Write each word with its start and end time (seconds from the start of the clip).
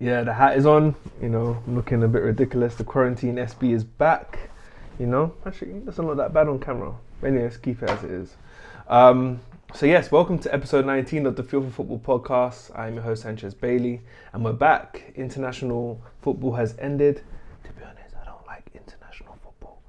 Yeah, 0.00 0.22
the 0.22 0.32
hat 0.32 0.56
is 0.56 0.64
on. 0.64 0.94
You 1.20 1.28
know, 1.28 1.60
looking 1.66 2.04
a 2.04 2.08
bit 2.08 2.22
ridiculous. 2.22 2.76
The 2.76 2.84
quarantine 2.84 3.34
SB 3.34 3.72
is 3.74 3.82
back. 3.82 4.50
You 4.98 5.06
know, 5.06 5.34
actually, 5.44 5.72
it 5.72 5.86
doesn't 5.86 6.06
look 6.06 6.16
that 6.18 6.32
bad 6.32 6.46
on 6.46 6.60
camera. 6.60 6.94
Anyway, 7.24 7.42
let's 7.42 7.56
keep 7.56 7.82
it 7.82 7.90
as 7.90 8.04
it 8.04 8.10
is. 8.10 8.36
Um, 8.88 9.40
so 9.74 9.86
yes, 9.86 10.12
welcome 10.12 10.38
to 10.40 10.54
episode 10.54 10.86
19 10.86 11.26
of 11.26 11.34
the 11.34 11.42
Feel 11.42 11.62
for 11.62 11.70
Football 11.70 11.98
podcast. 11.98 12.78
I'm 12.78 12.94
your 12.94 13.02
host 13.02 13.22
Sanchez 13.22 13.54
Bailey, 13.54 14.00
and 14.32 14.44
we're 14.44 14.52
back. 14.52 15.12
International 15.16 16.00
football 16.22 16.52
has 16.52 16.76
ended. 16.78 17.22
To 17.64 17.72
be 17.72 17.82
honest, 17.82 18.14
I 18.20 18.24
don't 18.24 18.46
like 18.46 18.70
international 18.74 19.36
football, 19.42 19.82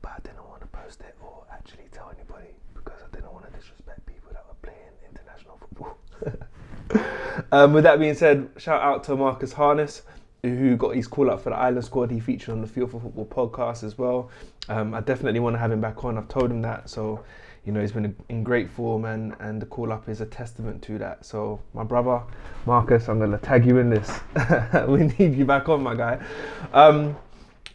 but 0.00 0.12
I 0.12 0.20
didn't 0.24 0.48
want 0.48 0.62
to 0.62 0.66
post 0.68 1.00
it 1.02 1.14
or 1.22 1.44
actually 1.52 1.84
tell 1.92 2.10
anybody 2.10 2.54
because 2.74 3.00
I 3.06 3.14
didn't 3.14 3.32
want 3.32 3.52
to 3.52 3.58
disrespect 3.58 4.06
people 4.06 4.32
that 4.32 4.46
were 4.48 4.56
playing 4.62 4.96
international 5.10 5.58
football. 5.60 7.38
Um, 7.52 7.72
with 7.72 7.84
that 7.84 8.00
being 8.00 8.14
said, 8.14 8.50
shout 8.56 8.82
out 8.82 9.04
to 9.04 9.16
Marcus 9.16 9.52
Harness 9.52 10.02
who 10.42 10.76
got 10.76 10.96
his 10.96 11.06
call 11.06 11.30
up 11.30 11.40
for 11.40 11.50
the 11.50 11.56
Ireland 11.56 11.84
squad. 11.84 12.10
He 12.10 12.18
featured 12.18 12.50
on 12.50 12.60
the 12.60 12.66
Feel 12.66 12.86
for 12.86 13.00
Football 13.00 13.26
podcast 13.26 13.84
as 13.84 13.96
well. 13.96 14.30
Um, 14.68 14.92
I 14.94 15.00
definitely 15.00 15.40
want 15.40 15.54
to 15.54 15.58
have 15.58 15.70
him 15.70 15.80
back 15.80 16.04
on. 16.04 16.18
I've 16.18 16.28
told 16.28 16.50
him 16.50 16.62
that, 16.62 16.90
so 16.90 17.22
you 17.64 17.72
know 17.72 17.80
he's 17.80 17.92
been 17.92 18.16
in 18.28 18.42
great 18.42 18.68
form, 18.68 19.04
and 19.04 19.34
and 19.38 19.62
the 19.62 19.66
call 19.66 19.92
up 19.92 20.08
is 20.08 20.20
a 20.20 20.26
testament 20.26 20.82
to 20.82 20.98
that. 20.98 21.24
So 21.24 21.60
my 21.74 21.84
brother 21.84 22.22
Marcus, 22.66 23.08
I'm 23.08 23.20
gonna 23.20 23.38
tag 23.38 23.64
you 23.64 23.78
in 23.78 23.90
this. 23.90 24.20
we 24.88 25.04
need 25.18 25.36
you 25.36 25.44
back 25.44 25.68
on, 25.68 25.82
my 25.82 25.94
guy. 25.94 26.24
Um, 26.72 27.16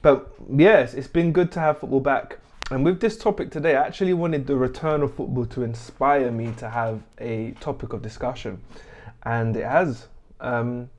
but 0.02 0.34
yes, 0.50 0.94
it's 0.94 1.08
been 1.08 1.32
good 1.32 1.52
to 1.54 1.60
have 1.60 1.80
football 1.80 2.02
back. 2.02 2.40
And 2.70 2.84
with 2.84 3.00
this 3.00 3.18
topic 3.18 3.50
today, 3.50 3.78
I 3.78 3.88
actually 3.88 4.14
wanted 4.14 4.46
the 4.46 4.58
return 4.58 5.02
of 5.02 5.16
football 5.16 5.46
to 5.46 5.64
inspire 5.64 6.32
me 6.32 6.52
to 6.58 6.70
have 6.70 7.02
a 7.18 7.52
topic 7.62 7.94
of 7.94 8.02
discussion, 8.02 8.62
and 9.24 9.56
it 9.56 9.66
has. 9.66 10.08
Um, 10.40 10.90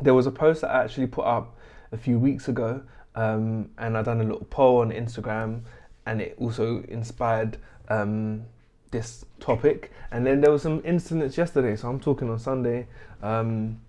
there 0.00 0.14
was 0.14 0.26
a 0.26 0.30
post 0.30 0.60
that 0.60 0.70
I 0.70 0.84
actually 0.84 1.08
put 1.08 1.24
up 1.24 1.56
a 1.92 1.96
few 1.96 2.18
weeks 2.18 2.48
ago, 2.48 2.82
um, 3.14 3.70
and 3.78 3.96
I 3.96 4.02
done 4.02 4.20
a 4.20 4.24
little 4.24 4.46
poll 4.50 4.80
on 4.80 4.90
Instagram, 4.90 5.62
and 6.06 6.20
it 6.20 6.36
also 6.38 6.84
inspired 6.88 7.58
um, 7.88 8.44
this 8.90 9.24
topic. 9.40 9.92
And 10.10 10.26
then 10.26 10.40
there 10.40 10.50
was 10.50 10.62
some 10.62 10.80
incidents 10.84 11.36
yesterday, 11.36 11.76
so 11.76 11.88
I'm 11.88 12.00
talking 12.00 12.30
on 12.30 12.38
Sunday. 12.38 12.86
Um, 13.22 13.80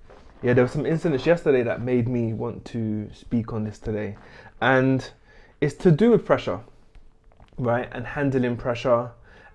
yeah, 0.41 0.53
there 0.53 0.63
were 0.63 0.69
some 0.69 0.85
incidents 0.85 1.25
yesterday 1.25 1.63
that 1.63 1.81
made 1.81 2.07
me 2.07 2.33
want 2.33 2.65
to 2.65 3.09
speak 3.13 3.53
on 3.53 3.63
this 3.65 3.77
today, 3.77 4.17
and 4.61 5.09
it's 5.61 5.75
to 5.75 5.91
do 5.91 6.11
with 6.11 6.25
pressure, 6.25 6.61
right, 7.57 7.89
and 7.91 8.07
handling 8.07 8.55
pressure 8.55 9.11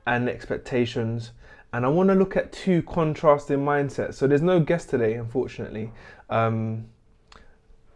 and 0.06 0.28
expectations. 0.28 1.32
And 1.74 1.84
I 1.84 1.88
want 1.88 2.08
to 2.10 2.14
look 2.14 2.36
at 2.36 2.52
two 2.52 2.82
contrasting 2.82 3.58
mindsets. 3.58 4.14
So 4.14 4.28
there's 4.28 4.42
no 4.42 4.60
guest 4.60 4.90
today, 4.90 5.14
unfortunately. 5.14 5.90
Um, 6.30 6.86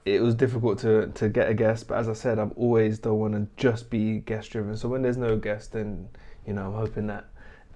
it 0.04 0.20
was 0.20 0.34
difficult 0.34 0.80
to, 0.80 1.06
to 1.14 1.28
get 1.28 1.48
a 1.48 1.54
guest, 1.54 1.86
but 1.86 1.96
as 1.96 2.08
I 2.08 2.14
said, 2.14 2.40
I've 2.40 2.50
always 2.56 2.98
don't 2.98 3.20
want 3.20 3.34
to 3.34 3.46
just 3.56 3.88
be 3.88 4.18
guest 4.18 4.50
driven. 4.50 4.76
So 4.76 4.88
when 4.88 5.02
there's 5.02 5.16
no 5.16 5.36
guest, 5.36 5.74
then 5.74 6.08
you 6.44 6.54
know 6.54 6.66
I'm 6.66 6.72
hoping 6.72 7.06
that 7.06 7.26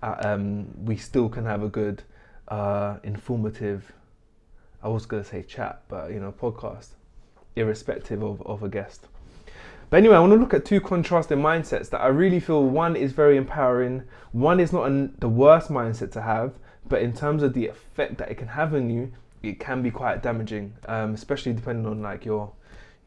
uh, 0.02 0.16
um, 0.24 0.66
we 0.84 0.96
still 0.96 1.28
can 1.28 1.44
have 1.44 1.62
a 1.62 1.68
good, 1.68 2.02
uh, 2.48 2.96
informative. 3.04 3.92
I 4.82 4.88
was 4.88 5.06
gonna 5.06 5.22
say 5.22 5.44
chat, 5.44 5.82
but 5.86 6.10
you 6.10 6.18
know 6.18 6.32
podcast, 6.32 6.88
irrespective 7.54 8.24
of, 8.24 8.42
of 8.42 8.64
a 8.64 8.68
guest. 8.68 9.06
But 9.92 9.98
anyway, 9.98 10.16
I 10.16 10.20
want 10.20 10.32
to 10.32 10.38
look 10.38 10.54
at 10.54 10.64
two 10.64 10.80
contrasting 10.80 11.36
mindsets 11.36 11.90
that 11.90 12.00
I 12.00 12.06
really 12.06 12.40
feel 12.40 12.64
one 12.64 12.96
is 12.96 13.12
very 13.12 13.36
empowering, 13.36 14.04
one 14.32 14.58
is 14.58 14.72
not 14.72 14.86
an, 14.86 15.14
the 15.18 15.28
worst 15.28 15.68
mindset 15.68 16.12
to 16.12 16.22
have, 16.22 16.54
but 16.88 17.02
in 17.02 17.12
terms 17.12 17.42
of 17.42 17.52
the 17.52 17.66
effect 17.66 18.16
that 18.16 18.30
it 18.30 18.36
can 18.36 18.48
have 18.48 18.72
on 18.72 18.88
you, 18.88 19.12
it 19.42 19.60
can 19.60 19.82
be 19.82 19.90
quite 19.90 20.22
damaging, 20.22 20.72
um, 20.86 21.12
especially 21.12 21.52
depending 21.52 21.84
on 21.84 22.00
like 22.00 22.24
your 22.24 22.50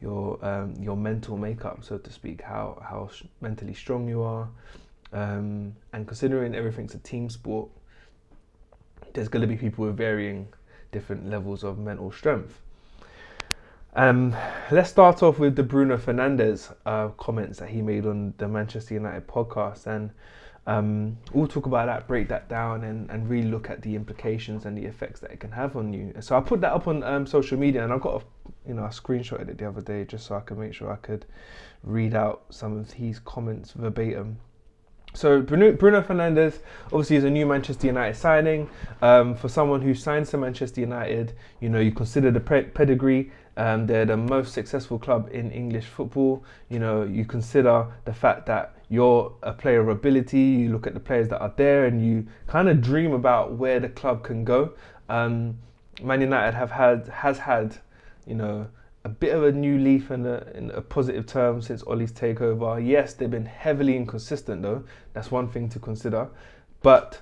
your 0.00 0.38
um, 0.46 0.76
your 0.80 0.96
mental 0.96 1.36
makeup, 1.36 1.82
so 1.82 1.98
to 1.98 2.12
speak, 2.12 2.40
how 2.40 2.80
how 2.88 3.10
mentally 3.40 3.74
strong 3.74 4.08
you 4.08 4.22
are, 4.22 4.48
um, 5.12 5.74
and 5.92 6.06
considering 6.06 6.54
everything's 6.54 6.94
a 6.94 6.98
team 6.98 7.28
sport, 7.28 7.68
there's 9.12 9.26
going 9.26 9.42
to 9.42 9.48
be 9.48 9.56
people 9.56 9.86
with 9.86 9.96
varying 9.96 10.46
different 10.92 11.28
levels 11.28 11.64
of 11.64 11.78
mental 11.78 12.12
strength. 12.12 12.60
Um, 13.96 14.36
let's 14.70 14.90
start 14.90 15.22
off 15.22 15.38
with 15.38 15.56
the 15.56 15.62
Bruno 15.62 15.96
Fernandes 15.96 16.70
uh, 16.84 17.08
comments 17.16 17.58
that 17.60 17.70
he 17.70 17.80
made 17.80 18.04
on 18.04 18.34
the 18.36 18.46
Manchester 18.46 18.92
United 18.92 19.26
podcast, 19.26 19.86
and 19.86 20.10
um, 20.66 21.16
we'll 21.32 21.46
talk 21.46 21.64
about 21.64 21.86
that, 21.86 22.06
break 22.06 22.28
that 22.28 22.46
down, 22.46 22.84
and, 22.84 23.10
and 23.10 23.26
really 23.26 23.48
look 23.48 23.70
at 23.70 23.80
the 23.80 23.96
implications 23.96 24.66
and 24.66 24.76
the 24.76 24.84
effects 24.84 25.20
that 25.20 25.30
it 25.30 25.40
can 25.40 25.50
have 25.50 25.76
on 25.76 25.94
you. 25.94 26.12
So 26.20 26.36
I 26.36 26.42
put 26.42 26.60
that 26.60 26.74
up 26.74 26.86
on 26.88 27.02
um, 27.04 27.26
social 27.26 27.58
media, 27.58 27.84
and 27.84 27.90
I've 27.90 28.02
got 28.02 28.20
a, 28.20 28.24
you 28.68 28.74
know 28.74 28.84
I 28.84 28.88
screenshotted 28.88 29.48
it 29.48 29.56
the 29.56 29.66
other 29.66 29.80
day 29.80 30.04
just 30.04 30.26
so 30.26 30.34
I 30.34 30.40
could 30.40 30.58
make 30.58 30.74
sure 30.74 30.92
I 30.92 30.96
could 30.96 31.24
read 31.82 32.14
out 32.14 32.42
some 32.50 32.76
of 32.76 32.92
his 32.92 33.18
comments 33.18 33.72
verbatim. 33.72 34.36
So 35.14 35.40
Bruno, 35.40 35.72
Bruno 35.72 36.02
Fernandes 36.02 36.58
obviously 36.86 37.16
is 37.16 37.24
a 37.24 37.30
new 37.30 37.46
Manchester 37.46 37.86
United 37.86 38.16
signing. 38.16 38.68
Um, 39.00 39.34
for 39.34 39.48
someone 39.48 39.80
who 39.80 39.94
signs 39.94 40.28
to 40.30 40.36
Manchester 40.36 40.82
United, 40.82 41.32
you 41.60 41.70
know 41.70 41.80
you 41.80 41.92
consider 41.92 42.30
the 42.30 42.40
pedigree. 42.40 43.32
Um, 43.56 43.86
they're 43.86 44.04
the 44.04 44.16
most 44.16 44.52
successful 44.52 44.98
club 44.98 45.30
in 45.32 45.50
English 45.50 45.86
football. 45.86 46.44
You 46.68 46.78
know 46.78 47.04
you 47.04 47.24
consider 47.24 47.86
the 48.04 48.12
fact 48.12 48.46
that 48.46 48.74
you're 48.88 49.32
a 49.42 49.52
player 49.52 49.80
of 49.80 49.88
ability. 49.88 50.38
You 50.38 50.70
look 50.70 50.86
at 50.86 50.94
the 50.94 51.00
players 51.00 51.28
that 51.28 51.40
are 51.40 51.52
there, 51.56 51.86
and 51.86 52.04
you 52.04 52.26
kind 52.46 52.68
of 52.68 52.80
dream 52.80 53.12
about 53.12 53.52
where 53.52 53.80
the 53.80 53.88
club 53.88 54.22
can 54.22 54.44
go. 54.44 54.72
Um, 55.08 55.58
Man 56.02 56.20
United 56.20 56.54
have 56.54 56.70
had 56.70 57.08
has 57.08 57.38
had, 57.38 57.78
you 58.26 58.34
know, 58.34 58.68
a 59.04 59.08
bit 59.08 59.34
of 59.34 59.44
a 59.44 59.52
new 59.52 59.78
leaf 59.78 60.10
in 60.10 60.26
a, 60.26 60.44
in 60.54 60.70
a 60.72 60.80
positive 60.80 61.26
term 61.26 61.62
since 61.62 61.82
Ole's 61.86 62.12
takeover. 62.12 62.84
Yes, 62.84 63.14
they've 63.14 63.30
been 63.30 63.46
heavily 63.46 63.96
inconsistent 63.96 64.62
though. 64.62 64.84
That's 65.12 65.30
one 65.30 65.48
thing 65.48 65.68
to 65.70 65.78
consider. 65.78 66.28
But 66.82 67.20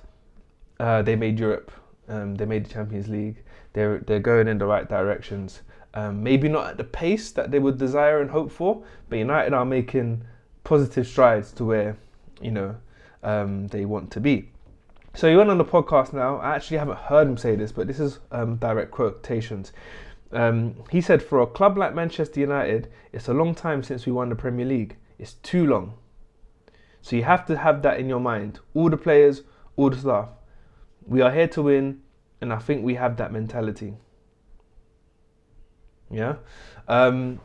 uh, 0.79 1.03
they 1.03 1.15
made 1.15 1.39
Europe. 1.39 1.71
Um, 2.07 2.35
they 2.35 2.45
made 2.45 2.65
the 2.65 2.73
Champions 2.73 3.07
League. 3.07 3.37
They're 3.73 3.99
they're 3.99 4.19
going 4.19 4.47
in 4.47 4.57
the 4.57 4.65
right 4.65 4.87
directions. 4.89 5.61
Um, 5.95 6.21
maybe 6.21 6.49
not 6.49 6.67
at 6.67 6.77
the 6.77 6.83
pace 6.83 7.31
that 7.31 7.51
they 7.51 7.59
would 7.59 7.77
desire 7.77 8.19
and 8.19 8.29
hope 8.29 8.51
for, 8.51 8.83
but 9.07 9.17
United 9.17 9.53
are 9.53 9.65
making 9.65 10.25
positive 10.65 11.07
strides 11.07 11.53
to 11.53 11.63
where 11.63 11.97
you 12.41 12.51
know 12.51 12.75
um, 13.23 13.67
they 13.67 13.85
want 13.85 14.11
to 14.11 14.19
be. 14.19 14.49
So 15.13 15.29
he 15.29 15.37
went 15.37 15.49
on 15.49 15.57
the 15.57 15.63
podcast 15.63 16.11
now. 16.11 16.37
I 16.37 16.55
actually 16.55 16.77
haven't 16.77 16.97
heard 16.97 17.27
him 17.27 17.37
say 17.37 17.55
this, 17.55 17.71
but 17.71 17.87
this 17.87 18.01
is 18.01 18.19
um, 18.31 18.57
direct 18.57 18.91
quotations. 18.91 19.71
Um, 20.33 20.75
he 20.91 20.99
said, 20.99 21.23
"For 21.23 21.39
a 21.39 21.47
club 21.47 21.77
like 21.77 21.95
Manchester 21.95 22.41
United, 22.41 22.91
it's 23.13 23.29
a 23.29 23.33
long 23.33 23.55
time 23.55 23.81
since 23.81 24.05
we 24.05 24.11
won 24.11 24.27
the 24.27 24.35
Premier 24.35 24.65
League. 24.65 24.97
It's 25.17 25.35
too 25.35 25.65
long. 25.65 25.93
So 27.01 27.15
you 27.15 27.23
have 27.23 27.45
to 27.45 27.57
have 27.57 27.81
that 27.83 27.99
in 27.99 28.09
your 28.09 28.19
mind. 28.19 28.59
All 28.73 28.89
the 28.89 28.97
players, 28.97 29.43
all 29.77 29.89
the 29.91 29.97
staff. 29.97 30.29
We 31.07 31.21
are 31.21 31.31
here 31.31 31.47
to 31.49 31.61
win, 31.61 32.01
and 32.41 32.51
I 32.51 32.57
think 32.57 32.83
we 32.83 32.95
have 32.95 33.15
that 33.17 33.31
mentality. 33.31 33.93
Yeah." 36.15 36.35
Um, 36.87 37.39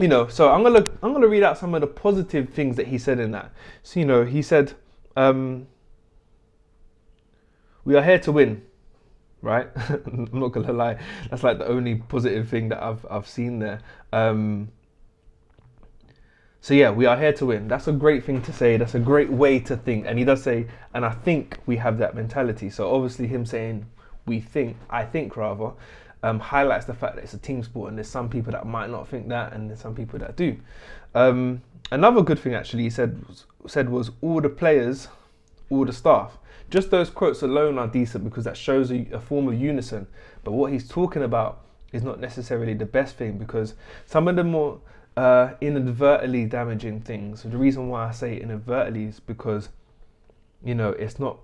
you 0.00 0.08
know, 0.08 0.28
so 0.28 0.50
I'm 0.50 0.62
gonna 0.62 0.84
I'm 1.02 1.12
gonna 1.12 1.28
read 1.28 1.42
out 1.42 1.58
some 1.58 1.74
of 1.74 1.80
the 1.80 1.86
positive 1.86 2.50
things 2.50 2.76
that 2.76 2.86
he 2.86 2.98
said 2.98 3.18
in 3.18 3.32
that. 3.32 3.52
So 3.82 4.00
you 4.00 4.06
know, 4.06 4.24
he 4.24 4.42
said, 4.42 4.74
um, 5.16 5.66
"We 7.84 7.96
are 7.96 8.02
here 8.02 8.18
to 8.20 8.32
win." 8.32 8.62
Right? 9.40 9.68
I'm 9.88 10.28
not 10.32 10.48
gonna 10.48 10.72
lie. 10.72 10.98
That's 11.30 11.42
like 11.42 11.58
the 11.58 11.66
only 11.66 11.96
positive 11.96 12.48
thing 12.48 12.68
that 12.70 12.82
I've 12.82 13.04
I've 13.10 13.26
seen 13.26 13.58
there. 13.58 13.80
Um, 14.12 14.70
so 16.60 16.74
yeah, 16.74 16.90
we 16.90 17.06
are 17.06 17.16
here 17.16 17.32
to 17.34 17.46
win. 17.46 17.68
That's 17.68 17.88
a 17.88 17.92
great 17.92 18.24
thing 18.24 18.42
to 18.42 18.52
say. 18.52 18.76
That's 18.76 18.94
a 18.94 19.00
great 19.00 19.30
way 19.30 19.60
to 19.60 19.76
think. 19.76 20.06
And 20.06 20.18
he 20.18 20.24
does 20.24 20.42
say, 20.42 20.66
and 20.92 21.04
I 21.04 21.10
think 21.10 21.58
we 21.66 21.76
have 21.76 21.98
that 21.98 22.14
mentality. 22.14 22.68
So 22.68 22.92
obviously, 22.94 23.26
him 23.28 23.46
saying 23.46 23.86
we 24.26 24.40
think, 24.40 24.76
I 24.90 25.04
think 25.04 25.36
rather, 25.36 25.72
um, 26.22 26.40
highlights 26.40 26.86
the 26.86 26.94
fact 26.94 27.16
that 27.16 27.24
it's 27.24 27.34
a 27.34 27.38
team 27.38 27.62
sport, 27.62 27.88
and 27.90 27.98
there's 27.98 28.08
some 28.08 28.28
people 28.28 28.52
that 28.52 28.66
might 28.66 28.90
not 28.90 29.08
think 29.08 29.28
that, 29.28 29.52
and 29.52 29.70
there's 29.70 29.80
some 29.80 29.94
people 29.94 30.18
that 30.18 30.36
do. 30.36 30.56
Um, 31.14 31.62
another 31.90 32.22
good 32.22 32.38
thing 32.38 32.54
actually 32.54 32.82
he 32.82 32.90
said 32.90 33.24
said 33.66 33.88
was 33.88 34.10
all 34.20 34.40
the 34.40 34.48
players, 34.48 35.08
all 35.70 35.84
the 35.84 35.92
staff. 35.92 36.38
Just 36.70 36.90
those 36.90 37.08
quotes 37.08 37.42
alone 37.42 37.78
are 37.78 37.86
decent 37.86 38.24
because 38.24 38.44
that 38.44 38.56
shows 38.56 38.90
a, 38.90 39.06
a 39.12 39.20
form 39.20 39.48
of 39.48 39.58
unison. 39.58 40.06
But 40.44 40.52
what 40.52 40.72
he's 40.72 40.86
talking 40.86 41.22
about 41.22 41.62
is 41.92 42.02
not 42.02 42.20
necessarily 42.20 42.74
the 42.74 42.84
best 42.84 43.16
thing 43.16 43.38
because 43.38 43.74
some 44.04 44.28
of 44.28 44.36
the 44.36 44.44
more 44.44 44.80
uh, 45.16 45.54
inadvertently 45.60 46.44
damaging 46.44 47.00
things. 47.00 47.42
The 47.42 47.56
reason 47.56 47.88
why 47.88 48.08
I 48.08 48.12
say 48.12 48.38
inadvertently 48.38 49.06
is 49.06 49.18
because 49.18 49.68
you 50.64 50.74
know 50.74 50.90
it's 50.90 51.18
not 51.18 51.38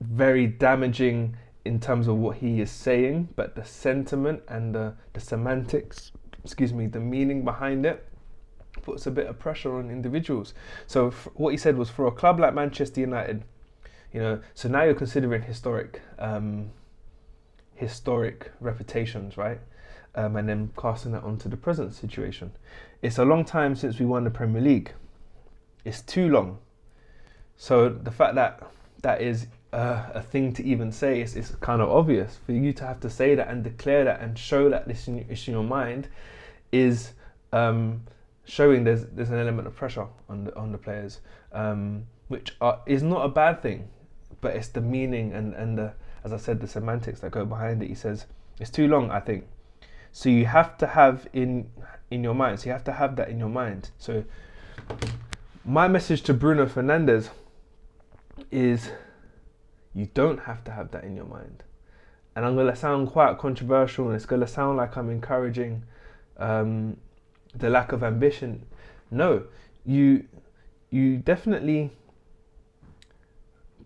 very 0.00 0.46
damaging 0.46 1.36
in 1.68 1.78
terms 1.78 2.08
of 2.08 2.16
what 2.16 2.38
he 2.38 2.62
is 2.62 2.70
saying, 2.70 3.28
but 3.36 3.54
the 3.54 3.62
sentiment 3.62 4.42
and 4.48 4.74
the, 4.74 4.94
the 5.12 5.20
semantics, 5.20 6.12
excuse 6.42 6.72
me, 6.72 6.86
the 6.86 6.98
meaning 6.98 7.44
behind 7.44 7.84
it 7.84 8.08
puts 8.80 9.06
a 9.06 9.10
bit 9.10 9.26
of 9.26 9.38
pressure 9.38 9.76
on 9.76 9.90
individuals. 9.90 10.54
So 10.86 11.10
what 11.34 11.50
he 11.50 11.58
said 11.58 11.76
was 11.76 11.90
for 11.90 12.06
a 12.06 12.10
club 12.10 12.40
like 12.40 12.54
Manchester 12.54 13.02
United, 13.02 13.44
you 14.14 14.20
know, 14.20 14.40
so 14.54 14.70
now 14.70 14.84
you're 14.84 14.94
considering 14.94 15.42
historic 15.42 16.00
um, 16.18 16.70
historic 17.74 18.50
reputations, 18.60 19.36
right? 19.36 19.60
Um, 20.14 20.36
and 20.36 20.48
then 20.48 20.70
casting 20.76 21.12
that 21.12 21.22
onto 21.22 21.50
the 21.50 21.56
present 21.58 21.94
situation. 21.94 22.50
It's 23.02 23.18
a 23.18 23.26
long 23.26 23.44
time 23.44 23.76
since 23.76 23.98
we 23.98 24.06
won 24.06 24.24
the 24.24 24.30
Premier 24.30 24.62
League. 24.62 24.92
It's 25.84 26.00
too 26.00 26.30
long. 26.30 26.58
So 27.56 27.90
the 27.90 28.10
fact 28.10 28.36
that 28.36 28.62
that 29.02 29.20
is 29.20 29.48
uh, 29.72 30.06
a 30.14 30.22
thing 30.22 30.52
to 30.54 30.64
even 30.64 30.90
say 30.90 31.20
is, 31.20 31.36
is 31.36 31.54
kind 31.60 31.82
of 31.82 31.90
obvious. 31.90 32.38
For 32.46 32.52
you 32.52 32.72
to 32.74 32.86
have 32.86 33.00
to 33.00 33.10
say 33.10 33.34
that 33.34 33.48
and 33.48 33.62
declare 33.62 34.04
that 34.04 34.20
and 34.20 34.38
show 34.38 34.68
that 34.70 34.88
this 34.88 35.08
is 35.08 35.48
in 35.48 35.54
your 35.54 35.62
mind 35.62 36.08
is 36.72 37.12
um, 37.52 38.02
showing 38.44 38.84
there's 38.84 39.04
there's 39.06 39.30
an 39.30 39.38
element 39.38 39.66
of 39.66 39.76
pressure 39.76 40.06
on 40.28 40.44
the 40.44 40.56
on 40.56 40.72
the 40.72 40.78
players, 40.78 41.20
um, 41.52 42.04
which 42.28 42.56
are, 42.60 42.80
is 42.86 43.02
not 43.02 43.24
a 43.24 43.28
bad 43.28 43.62
thing, 43.62 43.88
but 44.40 44.56
it's 44.56 44.68
the 44.68 44.80
meaning 44.80 45.32
and 45.32 45.54
and 45.54 45.76
the 45.76 45.92
as 46.24 46.32
I 46.32 46.38
said 46.38 46.60
the 46.60 46.68
semantics 46.68 47.20
that 47.20 47.30
go 47.30 47.44
behind 47.44 47.82
it. 47.82 47.88
He 47.88 47.94
says 47.94 48.26
it's 48.58 48.70
too 48.70 48.88
long. 48.88 49.10
I 49.10 49.20
think 49.20 49.46
so. 50.12 50.28
You 50.30 50.46
have 50.46 50.78
to 50.78 50.86
have 50.86 51.28
in 51.32 51.70
in 52.10 52.24
your 52.24 52.34
mind. 52.34 52.60
So 52.60 52.66
you 52.66 52.72
have 52.72 52.84
to 52.84 52.92
have 52.92 53.16
that 53.16 53.28
in 53.28 53.38
your 53.38 53.50
mind. 53.50 53.90
So 53.98 54.24
my 55.64 55.88
message 55.88 56.22
to 56.22 56.34
Bruno 56.34 56.64
Fernandes 56.64 57.28
is 58.50 58.90
you 59.94 60.08
don't 60.14 60.40
have 60.40 60.64
to 60.64 60.70
have 60.70 60.90
that 60.92 61.04
in 61.04 61.16
your 61.16 61.24
mind. 61.24 61.64
And 62.36 62.44
I'm 62.44 62.54
going 62.54 62.68
to 62.68 62.76
sound 62.76 63.08
quite 63.08 63.38
controversial 63.38 64.06
and 64.06 64.14
it's 64.14 64.26
going 64.26 64.40
to 64.40 64.46
sound 64.46 64.76
like 64.76 64.96
I'm 64.96 65.10
encouraging 65.10 65.82
um, 66.36 66.96
the 67.54 67.68
lack 67.68 67.92
of 67.92 68.02
ambition. 68.02 68.64
No, 69.10 69.44
you 69.84 70.24
you 70.90 71.16
definitely 71.18 71.90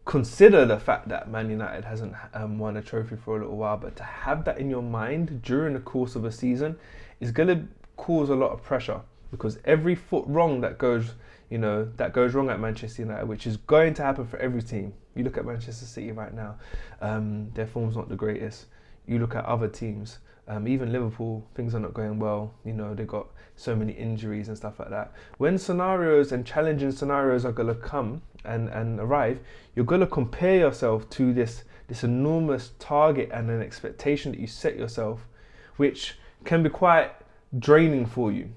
consider 0.04 0.64
the 0.66 0.78
fact 0.78 1.08
that 1.08 1.30
Man 1.30 1.50
United 1.50 1.84
hasn't 1.84 2.14
um, 2.34 2.58
won 2.58 2.76
a 2.76 2.82
trophy 2.82 3.16
for 3.16 3.36
a 3.36 3.40
little 3.40 3.56
while, 3.56 3.76
but 3.76 3.96
to 3.96 4.02
have 4.02 4.44
that 4.44 4.58
in 4.58 4.68
your 4.68 4.82
mind 4.82 5.42
during 5.42 5.74
the 5.74 5.80
course 5.80 6.16
of 6.16 6.24
a 6.24 6.32
season 6.32 6.76
is 7.20 7.30
going 7.30 7.48
to 7.48 7.64
cause 7.96 8.28
a 8.28 8.34
lot 8.34 8.50
of 8.50 8.62
pressure 8.62 9.00
because 9.30 9.58
every 9.64 9.94
foot 9.94 10.24
wrong 10.26 10.60
that 10.60 10.78
goes, 10.78 11.14
you 11.50 11.58
know, 11.58 11.88
that 11.96 12.12
goes 12.12 12.34
wrong 12.34 12.50
at 12.50 12.60
Manchester 12.60 13.02
United, 13.02 13.26
which 13.26 13.46
is 13.46 13.56
going 13.56 13.94
to 13.94 14.02
happen 14.02 14.26
for 14.26 14.38
every 14.38 14.62
team. 14.62 14.92
You 15.14 15.24
look 15.24 15.36
at 15.36 15.44
Manchester 15.44 15.84
City 15.84 16.12
right 16.12 16.34
now; 16.34 16.56
um, 17.00 17.50
their 17.54 17.66
form's 17.66 17.96
not 17.96 18.08
the 18.08 18.16
greatest. 18.16 18.66
You 19.06 19.18
look 19.18 19.34
at 19.34 19.44
other 19.44 19.68
teams, 19.68 20.18
um, 20.48 20.66
even 20.66 20.92
Liverpool, 20.92 21.46
things 21.54 21.74
are 21.74 21.80
not 21.80 21.94
going 21.94 22.18
well. 22.18 22.54
You 22.64 22.72
know, 22.72 22.94
they've 22.94 23.06
got 23.06 23.28
so 23.56 23.76
many 23.76 23.92
injuries 23.92 24.48
and 24.48 24.56
stuff 24.56 24.78
like 24.78 24.90
that. 24.90 25.12
When 25.38 25.56
scenarios 25.56 26.32
and 26.32 26.44
challenging 26.44 26.90
scenarios 26.90 27.44
are 27.44 27.52
gonna 27.52 27.74
come 27.74 28.22
and, 28.44 28.68
and 28.68 28.98
arrive, 28.98 29.40
you're 29.74 29.84
gonna 29.84 30.06
compare 30.06 30.58
yourself 30.58 31.08
to 31.10 31.32
this 31.32 31.64
this 31.88 32.04
enormous 32.04 32.70
target 32.78 33.28
and 33.32 33.50
an 33.50 33.60
expectation 33.60 34.32
that 34.32 34.40
you 34.40 34.46
set 34.46 34.76
yourself, 34.76 35.26
which 35.76 36.16
can 36.44 36.62
be 36.62 36.70
quite 36.70 37.12
draining 37.58 38.06
for 38.06 38.32
you. 38.32 38.50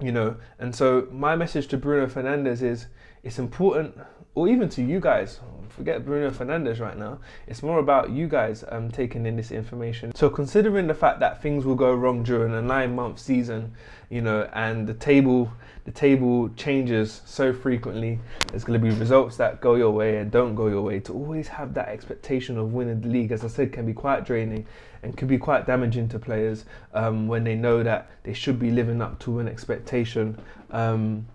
You 0.00 0.12
know, 0.12 0.36
and 0.60 0.74
so 0.74 1.08
my 1.10 1.34
message 1.34 1.66
to 1.68 1.76
Bruno 1.76 2.06
Fernandes 2.06 2.62
is 2.62 2.86
it's 3.28 3.38
important 3.38 3.94
or 4.34 4.48
even 4.48 4.70
to 4.70 4.82
you 4.82 5.00
guys, 5.00 5.40
forget 5.68 6.04
Bruno 6.04 6.30
Fernandes 6.30 6.80
right 6.80 6.96
now. 6.96 7.18
It's 7.46 7.62
more 7.62 7.78
about 7.78 8.10
you 8.10 8.26
guys 8.26 8.64
um, 8.70 8.90
taking 8.90 9.26
in 9.26 9.36
this 9.36 9.50
information. 9.50 10.14
So 10.14 10.30
considering 10.30 10.86
the 10.86 10.94
fact 10.94 11.20
that 11.20 11.42
things 11.42 11.66
will 11.66 11.74
go 11.74 11.92
wrong 11.92 12.22
during 12.22 12.54
a 12.54 12.62
nine-month 12.62 13.18
season, 13.18 13.74
you 14.08 14.22
know, 14.22 14.48
and 14.54 14.86
the 14.86 14.94
table 14.94 15.52
the 15.84 15.90
table 15.92 16.50
changes 16.50 17.20
so 17.24 17.52
frequently, 17.52 18.18
there's 18.48 18.64
going 18.64 18.78
to 18.78 18.86
be 18.86 18.94
results 18.94 19.36
that 19.36 19.60
go 19.60 19.74
your 19.74 19.90
way 19.90 20.18
and 20.18 20.30
don't 20.30 20.54
go 20.54 20.68
your 20.68 20.82
way. 20.82 21.00
To 21.00 21.12
always 21.12 21.48
have 21.48 21.74
that 21.74 21.88
expectation 21.88 22.58
of 22.58 22.72
winning 22.72 23.00
the 23.00 23.08
league, 23.08 23.32
as 23.32 23.44
I 23.44 23.48
said, 23.48 23.72
can 23.72 23.86
be 23.86 23.94
quite 23.94 24.24
draining 24.24 24.66
and 25.02 25.16
can 25.16 25.28
be 25.28 25.38
quite 25.38 25.66
damaging 25.66 26.08
to 26.10 26.18
players 26.18 26.64
um, 26.94 27.26
when 27.26 27.44
they 27.44 27.54
know 27.54 27.82
that 27.82 28.10
they 28.22 28.34
should 28.34 28.58
be 28.58 28.70
living 28.70 29.02
up 29.02 29.18
to 29.20 29.38
an 29.38 29.48
expectation 29.48 30.38
um, 30.70 31.26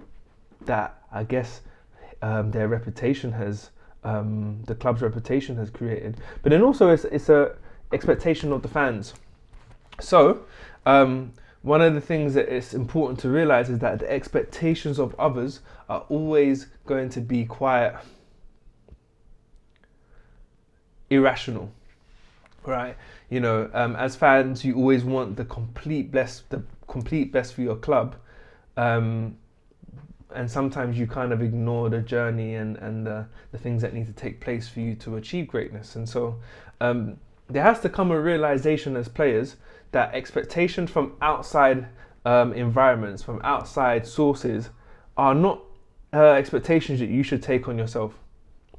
that 0.66 1.02
I 1.12 1.24
guess 1.24 1.62
um, 2.24 2.52
their 2.52 2.68
reputation 2.68 3.34
has, 3.34 3.70
um, 4.04 4.64
the 4.66 4.74
club's 4.74 5.02
reputation 5.02 5.58
has 5.58 5.70
created. 5.70 6.18
But 6.42 6.52
then 6.52 6.64
also 6.64 6.90
it's, 6.90 7.04
it's 7.06 7.30
a 7.30 7.56
expectation 7.92 8.52
of 8.52 8.62
the 8.62 8.70
fans. 8.70 9.14
So 10.00 10.46
um, 10.86 11.34
one 11.62 11.82
of 11.82 11.94
the 11.94 12.02
things 12.02 12.34
that 12.34 12.48
it's 12.54 12.74
important 12.74 13.20
to 13.20 13.30
realize 13.30 13.70
is 13.70 13.80
that 13.80 14.00
the 14.00 14.10
expectations 14.10 15.00
of 15.00 15.14
others 15.20 15.60
are 15.90 16.06
always 16.10 16.68
going 16.86 17.10
to 17.10 17.22
be 17.22 17.46
quite 17.46 17.94
irrational 21.10 21.72
right 22.66 22.96
you 23.30 23.40
know 23.40 23.70
um, 23.74 23.96
as 23.98 24.16
fans 24.16 24.66
you 24.66 24.76
always 24.76 25.04
want 25.04 25.36
the 25.36 25.46
complete 25.46 26.12
best 26.12 26.50
the 26.50 26.64
complete 26.88 27.32
best 27.32 27.54
for 27.54 27.62
your 27.62 27.76
club 27.76 28.16
um, 28.78 29.38
and 30.36 30.50
sometimes 30.50 30.98
you 30.98 31.08
kind 31.08 31.32
of 31.32 31.42
ignore 31.42 31.90
the 31.90 32.00
journey 32.00 32.56
and 32.56 32.78
and 32.78 33.06
the, 33.06 33.26
the 33.52 33.58
things 33.58 33.82
that 33.82 33.94
need 33.94 34.08
to 34.08 34.14
take 34.14 34.40
place 34.40 34.68
for 34.68 34.80
you 34.80 34.96
to 34.96 35.18
achieve 35.18 35.48
greatness. 35.48 35.96
And 35.96 36.08
so 36.08 36.40
um, 36.82 37.18
there 37.50 37.64
has 37.64 37.80
to 37.82 37.90
come 37.90 38.12
a 38.12 38.20
realization 38.20 38.96
as 38.96 39.08
players 39.08 39.58
that 39.92 40.14
expectations 40.14 40.90
from 40.90 41.14
outside 41.22 41.88
um, 42.26 42.54
environments, 42.54 43.22
from 43.22 43.42
outside 43.44 44.08
sources, 44.08 44.70
are 45.18 45.36
not 45.36 45.62
uh, 46.14 46.34
expectations 46.34 47.00
that 47.00 47.10
you 47.10 47.24
should 47.24 47.44
take 47.44 47.68
on 47.68 47.78
yourself. 47.78 48.14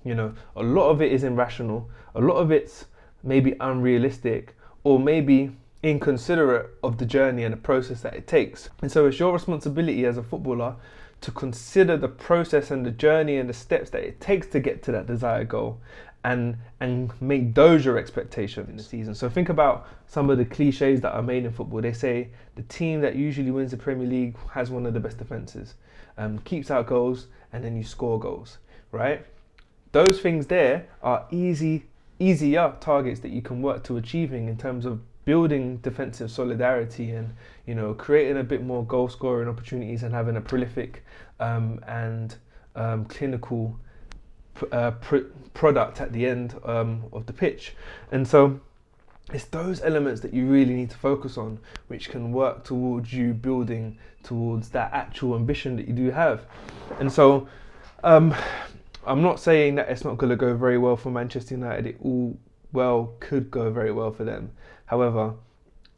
You 0.05 0.15
know, 0.15 0.35
a 0.57 0.63
lot 0.63 0.91
of 0.91 1.01
it 1.01 1.13
is 1.13 1.25
irrational. 1.25 1.89
A 2.15 2.21
lot 2.21 2.37
of 2.37 2.51
it's 2.51 2.87
maybe 3.23 3.55
unrealistic, 3.61 4.55
or 4.83 4.99
maybe 4.99 5.57
inconsiderate 5.83 6.71
of 6.83 6.99
the 6.99 7.07
journey 7.07 7.45
and 7.45 7.53
the 7.53 7.59
process 7.59 8.01
that 8.03 8.15
it 8.15 8.27
takes. 8.27 8.71
And 8.83 8.91
so 8.91 9.07
it's 9.07 9.19
your 9.19 9.33
responsibility 9.33 10.07
as 10.07 10.17
a 10.17 10.23
footballer 10.23 10.77
to 11.25 11.31
consider 11.31 11.97
the 11.97 12.09
process 12.09 12.71
and 12.71 12.85
the 12.85 12.91
journey 12.91 13.39
and 13.39 13.49
the 13.49 13.55
steps 13.55 13.89
that 13.91 14.03
it 14.03 14.21
takes 14.21 14.47
to 14.49 14.61
get 14.61 14.83
to 14.83 14.93
that 14.93 15.07
desired 15.07 15.49
goal 15.49 15.81
and 16.23 16.57
and 16.81 17.11
make 17.21 17.55
those 17.55 17.83
your 17.83 17.97
expectations 17.97 18.69
in 18.69 18.77
the 18.77 18.83
season. 18.83 19.15
So 19.15 19.31
think 19.31 19.49
about 19.49 19.87
some 20.07 20.29
of 20.29 20.37
the 20.37 20.45
cliches 20.45 21.01
that 21.01 21.13
are 21.13 21.23
made 21.23 21.47
in 21.47 21.53
football. 21.53 21.81
They 21.81 21.95
say 21.95 22.29
the 22.57 22.63
team 22.65 23.01
that 23.01 23.17
usually 23.17 23.51
wins 23.51 23.71
the 23.71 23.79
Premier 23.79 24.07
League 24.07 24.37
has 24.51 24.71
one 24.71 24.85
of 24.85 24.93
the 24.93 25.01
best 25.01 25.17
defenses, 25.17 25.75
um, 26.19 26.39
keeps 26.41 26.71
out 26.71 26.87
goals, 26.87 27.29
and 27.55 27.65
then 27.65 27.75
you 27.75 27.85
score 27.85 28.21
goals, 28.21 28.59
right? 28.93 29.25
Those 29.93 30.21
things 30.21 30.47
there 30.49 30.89
are 31.03 31.27
easy, 31.31 31.87
easier 32.19 32.75
targets 32.81 33.21
that 33.21 33.31
you 33.31 33.41
can 33.41 33.63
work 33.63 33.83
to 33.85 33.97
achieving 33.97 34.49
in 34.49 34.59
terms 34.59 34.85
of 34.85 35.01
building 35.25 35.79
defensive 35.79 36.31
solidarity 36.31 37.11
and 37.11 37.35
you 37.67 37.75
know 37.75 37.95
creating 37.95 38.37
a 38.37 38.45
bit 38.45 38.63
more 38.63 38.85
goal 38.85 39.09
scoring 39.09 39.49
opportunities 39.49 40.03
and 40.03 40.15
having 40.15 40.37
a 40.37 40.41
prolific 40.41 41.05
um, 41.41 41.81
and 41.87 42.37
um, 42.77 43.05
clinical 43.07 43.79
uh, 44.73 44.93
pr- 44.93 45.31
product 45.53 46.01
at 46.01 46.13
the 46.13 46.27
end 46.27 46.55
um, 46.65 47.05
of 47.13 47.27
the 47.27 47.33
pitch. 47.33 47.75
And 48.13 48.27
so 48.27 48.61
it's 49.33 49.45
those 49.47 49.83
elements 49.83 50.21
that 50.21 50.35
you 50.35 50.47
really 50.47 50.75
need 50.75 50.91
to 50.91 50.97
focus 50.97 51.39
on 51.39 51.59
which 51.89 52.11
can 52.11 52.31
work 52.33 52.65
towards 52.65 53.13
you 53.13 53.33
building 53.33 53.99
towards 54.23 54.69
that 54.71 54.93
actual 54.93 55.35
ambition 55.35 55.77
that 55.77 55.89
you 55.89 55.95
do 55.95 56.11
have. 56.11 56.47
And 57.01 57.11
so 57.11 57.49
um, 58.03 58.35
I'm 59.07 59.23
not 59.23 59.41
saying 59.41 59.77
that 59.77 59.89
it's 59.89 60.05
not 60.05 60.19
going 60.19 60.31
to 60.31 60.37
go 60.37 60.57
very 60.57 60.79
well 60.79 60.97
for 60.97 61.11
Manchester 61.11 61.55
United. 61.55 61.87
It 61.87 61.97
all 62.03 62.37
well 62.73 63.15
could 63.21 63.51
go 63.51 63.71
very 63.71 63.93
well 63.93 64.11
for 64.11 64.25
them 64.25 64.51
However, 64.95 65.35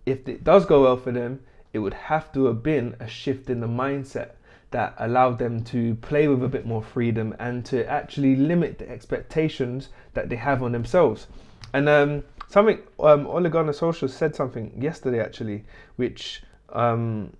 if 0.07 0.27
it 0.27 0.43
does 0.43 0.65
go 0.65 0.85
well 0.85 0.97
for 0.97 1.13
them, 1.13 1.41
it 1.75 1.81
would 1.81 1.93
have 2.09 2.33
to 2.33 2.47
have 2.47 2.63
been 2.63 2.97
a 2.99 3.07
shift 3.07 3.51
in 3.51 3.61
the 3.61 3.67
mindset 3.67 4.31
that 4.71 4.95
allowed 4.97 5.39
them 5.39 5.63
to 5.65 5.97
play 5.97 6.29
with 6.29 6.43
a 6.43 6.49
bit 6.49 6.65
more 6.65 6.83
freedom 6.83 7.37
and 7.39 7.63
to 7.67 7.87
actually 7.87 8.37
limit 8.37 8.79
the 8.79 8.89
expectations 8.89 9.91
that 10.15 10.31
they 10.31 10.37
have 10.37 10.63
on 10.63 10.73
themselves. 10.73 11.27
And 11.75 11.91
um, 11.91 12.25
something 12.49 12.79
um, 12.99 13.27
Gunnar 13.51 13.75
Solskjaer 13.75 14.09
said 14.09 14.35
something 14.35 14.73
yesterday 14.81 15.21
actually, 15.21 15.67
which 15.97 16.43
um, 16.73 17.37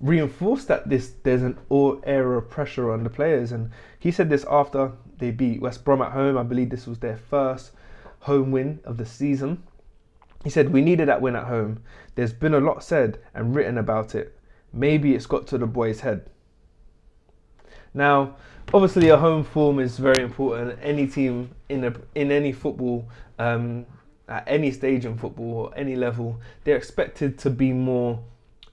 reinforced 0.00 0.68
that 0.68 0.88
this 0.88 1.14
there's 1.24 1.42
an 1.42 1.58
all 1.70 2.00
of 2.04 2.48
pressure 2.48 2.92
on 2.92 3.02
the 3.02 3.10
players. 3.10 3.50
And 3.50 3.72
he 3.98 4.12
said 4.12 4.30
this 4.30 4.46
after 4.48 4.92
they 5.18 5.32
beat 5.32 5.60
West 5.60 5.84
Brom 5.84 6.02
at 6.02 6.12
home. 6.12 6.38
I 6.38 6.44
believe 6.44 6.70
this 6.70 6.86
was 6.86 7.00
their 7.00 7.16
first 7.16 7.72
home 8.26 8.50
win 8.50 8.80
of 8.84 8.96
the 8.96 9.06
season. 9.06 9.62
He 10.44 10.50
said, 10.50 10.72
We 10.72 10.82
needed 10.82 11.08
that 11.08 11.22
win 11.22 11.36
at 11.36 11.44
home. 11.44 11.80
There's 12.14 12.32
been 12.32 12.54
a 12.54 12.60
lot 12.60 12.82
said 12.82 13.18
and 13.34 13.54
written 13.54 13.78
about 13.78 14.14
it. 14.14 14.38
Maybe 14.72 15.14
it's 15.14 15.26
got 15.26 15.46
to 15.48 15.58
the 15.58 15.66
boys' 15.66 16.00
head. 16.00 16.28
Now, 17.94 18.36
obviously, 18.74 19.08
a 19.08 19.16
home 19.16 19.42
form 19.42 19.78
is 19.78 19.98
very 19.98 20.22
important. 20.22 20.78
Any 20.82 21.06
team 21.06 21.50
in 21.68 21.84
a, 21.84 21.94
in 22.14 22.30
any 22.30 22.52
football, 22.52 23.08
um, 23.38 23.86
at 24.28 24.44
any 24.46 24.70
stage 24.72 25.04
in 25.04 25.16
football 25.16 25.54
or 25.54 25.72
any 25.76 25.94
level, 25.96 26.40
they're 26.64 26.76
expected 26.76 27.38
to 27.38 27.50
be 27.50 27.72
more 27.72 28.22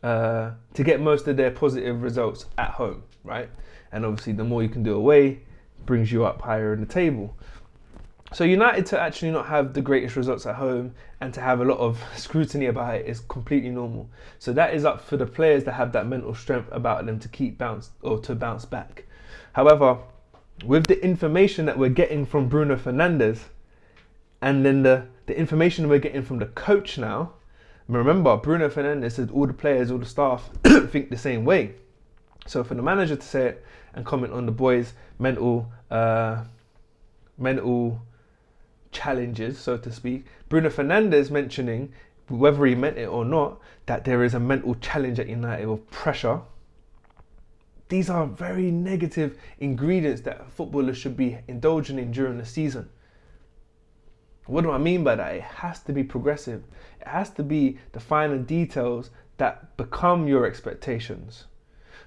uh, 0.01 0.51
to 0.74 0.83
get 0.83 1.00
most 1.00 1.27
of 1.27 1.38
their 1.38 1.51
positive 1.51 2.01
results 2.01 2.48
at 2.57 2.72
home, 2.72 3.03
right? 3.24 3.50
And 3.91 4.05
obviously, 4.05 4.33
the 4.33 4.43
more 4.43 4.63
you 4.63 4.69
can 4.69 4.83
do 4.83 4.95
away, 4.95 5.39
brings 5.86 6.12
you 6.12 6.25
up 6.25 6.41
higher 6.41 6.74
in 6.74 6.79
the 6.79 6.86
table. 6.86 7.36
So 8.33 8.43
United 8.43 8.87
to 8.87 8.99
actually 8.99 9.29
not 9.29 9.45
have 9.45 9.73
the 9.73 9.81
greatest 9.81 10.15
results 10.15 10.47
at 10.47 10.55
home 10.55 10.95
and 11.21 11.31
to 11.35 11.41
have 11.41 11.61
a 11.61 11.65
lot 11.65 11.77
of 11.77 12.03
scrutiny 12.15 12.65
about 12.65 12.95
it 12.95 13.05
is 13.05 13.19
completely 13.19 13.69
normal. 13.69 14.09
So 14.39 14.51
that 14.53 14.73
is 14.73 14.85
up 14.85 15.01
for 15.01 15.17
the 15.17 15.27
players 15.27 15.63
that 15.65 15.73
have 15.73 15.91
that 15.91 16.07
mental 16.07 16.33
strength 16.33 16.67
about 16.71 17.05
them 17.05 17.19
to 17.19 17.27
keep 17.27 17.59
bounce 17.59 17.91
or 18.01 18.19
to 18.21 18.33
bounce 18.33 18.65
back. 18.65 19.05
However, 19.53 19.99
with 20.65 20.87
the 20.87 21.03
information 21.03 21.67
that 21.67 21.77
we're 21.77 21.89
getting 21.89 22.25
from 22.25 22.49
Bruno 22.49 22.75
Fernandes 22.75 23.39
and 24.41 24.65
then 24.65 24.81
the, 24.81 25.05
the 25.27 25.37
information 25.37 25.87
we're 25.87 25.99
getting 25.99 26.23
from 26.23 26.39
the 26.39 26.47
coach 26.47 26.97
now, 26.97 27.33
remember 27.87 28.35
Bruno 28.37 28.67
Fernandes 28.67 29.11
said 29.11 29.29
all 29.29 29.45
the 29.45 29.53
players, 29.53 29.91
all 29.91 29.99
the 29.99 30.07
staff 30.07 30.49
think 30.89 31.11
the 31.11 31.17
same 31.17 31.45
way. 31.45 31.75
So 32.47 32.63
for 32.63 32.73
the 32.73 32.81
manager 32.81 33.15
to 33.15 33.25
say 33.25 33.47
it 33.49 33.65
and 33.93 34.03
comment 34.03 34.33
on 34.33 34.47
the 34.47 34.51
boys' 34.51 34.93
mental 35.19 35.71
uh, 35.91 36.43
mental 37.37 38.01
challenges, 38.93 39.57
so 39.59 39.77
to 39.77 39.91
speak. 39.91 40.25
Bruno 40.47 40.69
Fernandes 40.69 41.29
mentioning, 41.29 41.91
whether 42.29 42.65
he 42.65 42.75
meant 42.75 42.97
it 42.97 43.07
or 43.07 43.25
not, 43.25 43.59
that 43.85 44.05
there 44.05 44.23
is 44.23 44.33
a 44.33 44.39
mental 44.39 44.75
challenge 44.75 45.19
at 45.19 45.27
United 45.27 45.67
of 45.67 45.89
pressure. 45.91 46.41
These 47.89 48.09
are 48.09 48.25
very 48.25 48.71
negative 48.71 49.38
ingredients 49.59 50.21
that 50.21 50.50
footballers 50.51 50.97
should 50.97 51.17
be 51.17 51.38
indulging 51.47 52.00
in 52.00 52.12
during 52.12 52.38
the 52.38 52.45
season. 52.45 52.89
What 54.45 54.62
do 54.62 54.71
I 54.71 54.77
mean 54.77 55.03
by 55.03 55.15
that? 55.15 55.35
It 55.35 55.41
has 55.41 55.81
to 55.83 55.93
be 55.93 56.03
progressive. 56.03 56.63
It 57.01 57.07
has 57.07 57.29
to 57.31 57.43
be 57.43 57.77
the 57.91 58.00
finer 58.00 58.38
details 58.38 59.09
that 59.38 59.75
become 59.77 60.27
your 60.27 60.45
expectations. 60.45 61.45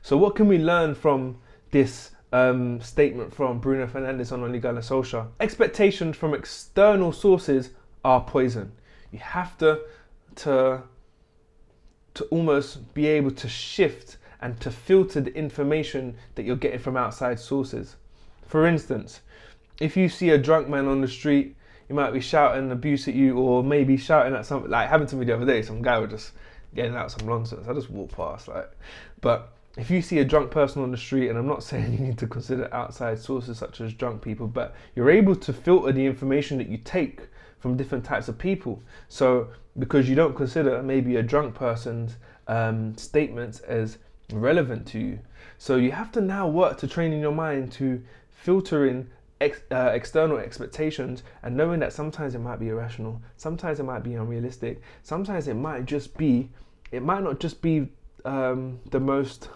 So, 0.03 0.17
what 0.17 0.37
can 0.37 0.47
we 0.47 0.59
learn 0.59 0.95
from 0.95 1.39
this 1.71 2.11
um, 2.37 2.81
statement 2.81 3.35
from 3.35 3.59
Bruno 3.61 3.87
Fernandes 3.87 4.31
on 4.33 4.43
Ole 4.43 4.59
Gunnar 4.59 4.83
Solskjaer. 4.83 5.29
Expectations 5.41 6.17
from 6.17 6.35
external 6.35 7.13
sources 7.13 7.71
are 8.05 8.21
poison. 8.21 8.73
You 9.11 9.19
have 9.21 9.57
to 9.59 9.81
to 10.37 10.83
to 12.15 12.25
almost 12.25 12.95
be 12.95 13.07
able 13.07 13.31
to 13.31 13.49
shift 13.49 14.19
and 14.41 14.61
to 14.61 14.71
filter 14.71 15.21
the 15.21 15.35
information 15.35 16.17
that 16.35 16.45
you're 16.45 16.57
getting 16.57 16.79
from 16.79 16.97
outside 16.97 17.41
sources. 17.41 17.97
For 18.47 18.67
instance, 18.67 19.21
if 19.81 19.97
you 19.97 20.09
see 20.09 20.31
a 20.31 20.39
drunk 20.39 20.69
man 20.69 20.87
on 20.87 21.01
the 21.01 21.09
street, 21.09 21.57
he 21.89 21.95
might 21.95 22.13
be 22.13 22.21
shouting 22.21 22.71
abuse 22.71 23.09
at 23.09 23.15
you 23.15 23.39
or 23.39 23.63
maybe 23.63 23.97
shouting 23.97 24.35
at 24.35 24.45
something 24.45 24.71
like 24.71 24.89
happened 24.89 25.09
to 25.11 25.17
me 25.17 25.25
the 25.25 25.35
other 25.35 25.47
day, 25.47 25.63
some 25.63 25.83
guy 25.83 25.99
was 25.99 26.11
just 26.11 26.33
getting 26.75 26.95
out 26.95 27.11
some 27.11 27.27
nonsense. 27.27 27.67
I 27.67 27.73
just 27.73 27.91
walked 27.91 28.15
past 28.15 28.49
like 28.49 28.71
but 29.23 29.56
if 29.77 29.91
you 29.91 30.01
see 30.01 30.19
a 30.19 30.25
drunk 30.25 30.51
person 30.51 30.83
on 30.83 30.91
the 30.91 30.97
street, 30.97 31.29
and 31.29 31.39
I'm 31.39 31.47
not 31.47 31.63
saying 31.71 31.93
you 31.93 31.99
need 31.99 32.19
to 32.19 32.27
consider 32.27 32.73
outside 32.73 33.19
sources 33.19 33.59
such 33.59 33.81
as 33.81 33.93
drunk 33.93 34.23
people, 34.23 34.47
but 34.47 34.75
you're 34.95 35.11
able 35.11 35.37
to 35.37 35.53
filter 35.53 35.93
the 35.93 36.05
information 36.05 36.59
that 36.59 36.69
you 36.69 36.79
take 36.79 37.21
from 37.59 37.77
different 37.77 38.05
types 38.05 38.29
of 38.29 38.39
people. 38.39 38.83
So, 39.09 39.49
because 39.79 40.09
you 40.09 40.15
don't 40.15 40.35
consider 40.35 40.83
maybe 40.83 41.17
a 41.17 41.23
drunk 41.23 41.55
person's 41.55 42.17
um, 42.49 42.97
statements 42.97 43.61
as 43.61 43.99
relevant 44.33 44.87
to 44.89 44.99
you, 44.99 45.19
so 45.59 45.77
you 45.77 45.93
have 45.93 46.13
to 46.13 46.21
now 46.21 46.49
work 46.49 46.79
to 46.79 46.87
train 46.87 47.13
in 47.13 47.21
your 47.21 47.33
mind 47.33 47.73
to 47.73 48.03
filter 48.31 48.87
in 48.87 49.11
ex, 49.41 49.61
uh, 49.71 49.91
external 49.93 50.39
expectations 50.39 51.23
and 51.43 51.57
knowing 51.57 51.81
that 51.81 51.93
sometimes 51.93 52.35
it 52.35 52.41
might 52.41 52.61
be 52.61 52.69
irrational, 52.69 53.21
sometimes 53.37 53.81
it 53.81 53.85
might 53.85 54.03
be 54.03 54.15
unrealistic, 54.15 54.81
sometimes 55.03 55.49
it 55.49 55.55
might 55.55 55.85
just 55.85 56.17
be, 56.17 56.49
it 56.93 57.03
might 57.03 57.23
not 57.23 57.41
just 57.41 57.61
be 57.63 57.89
um, 58.25 58.79
the 58.91 59.01
most 59.01 59.49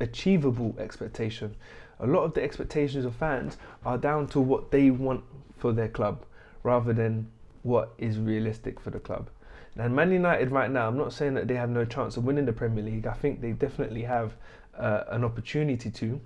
achievable 0.00 0.74
expectation. 0.78 1.54
A 2.00 2.06
lot 2.06 2.24
of 2.24 2.34
the 2.34 2.42
expectations 2.42 3.04
of 3.04 3.14
fans 3.14 3.56
are 3.84 3.98
down 3.98 4.26
to 4.28 4.40
what 4.40 4.70
they 4.70 4.90
want 4.90 5.24
for 5.56 5.72
their 5.72 5.88
club 5.88 6.24
rather 6.62 6.92
than 6.92 7.30
what 7.62 7.92
is 7.98 8.18
realistic 8.18 8.80
for 8.80 8.90
the 8.90 8.98
club. 8.98 9.30
And 9.76 9.94
Man 9.94 10.12
United 10.12 10.50
right 10.50 10.70
now, 10.70 10.86
I'm 10.86 10.98
not 10.98 11.12
saying 11.12 11.34
that 11.34 11.48
they 11.48 11.54
have 11.54 11.70
no 11.70 11.84
chance 11.84 12.16
of 12.16 12.24
winning 12.24 12.44
the 12.46 12.52
Premier 12.52 12.84
League. 12.84 13.06
I 13.06 13.14
think 13.14 13.40
they 13.40 13.52
definitely 13.52 14.02
have 14.02 14.34
uh, 14.76 15.04
an 15.08 15.24
opportunity 15.24 15.90
to. 15.90 16.20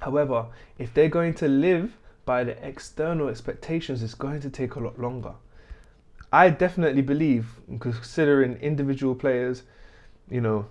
However, 0.00 0.46
if 0.78 0.94
they're 0.94 1.08
going 1.08 1.34
to 1.34 1.48
live 1.48 1.96
by 2.24 2.44
the 2.44 2.66
external 2.66 3.28
expectations, 3.28 4.02
it's 4.02 4.14
going 4.14 4.40
to 4.40 4.50
take 4.50 4.76
a 4.76 4.80
lot 4.80 4.98
longer. 4.98 5.34
I 6.32 6.48
definitely 6.48 7.02
believe, 7.02 7.60
considering 7.80 8.56
individual 8.56 9.14
players, 9.14 9.64
you 10.30 10.40
know, 10.40 10.66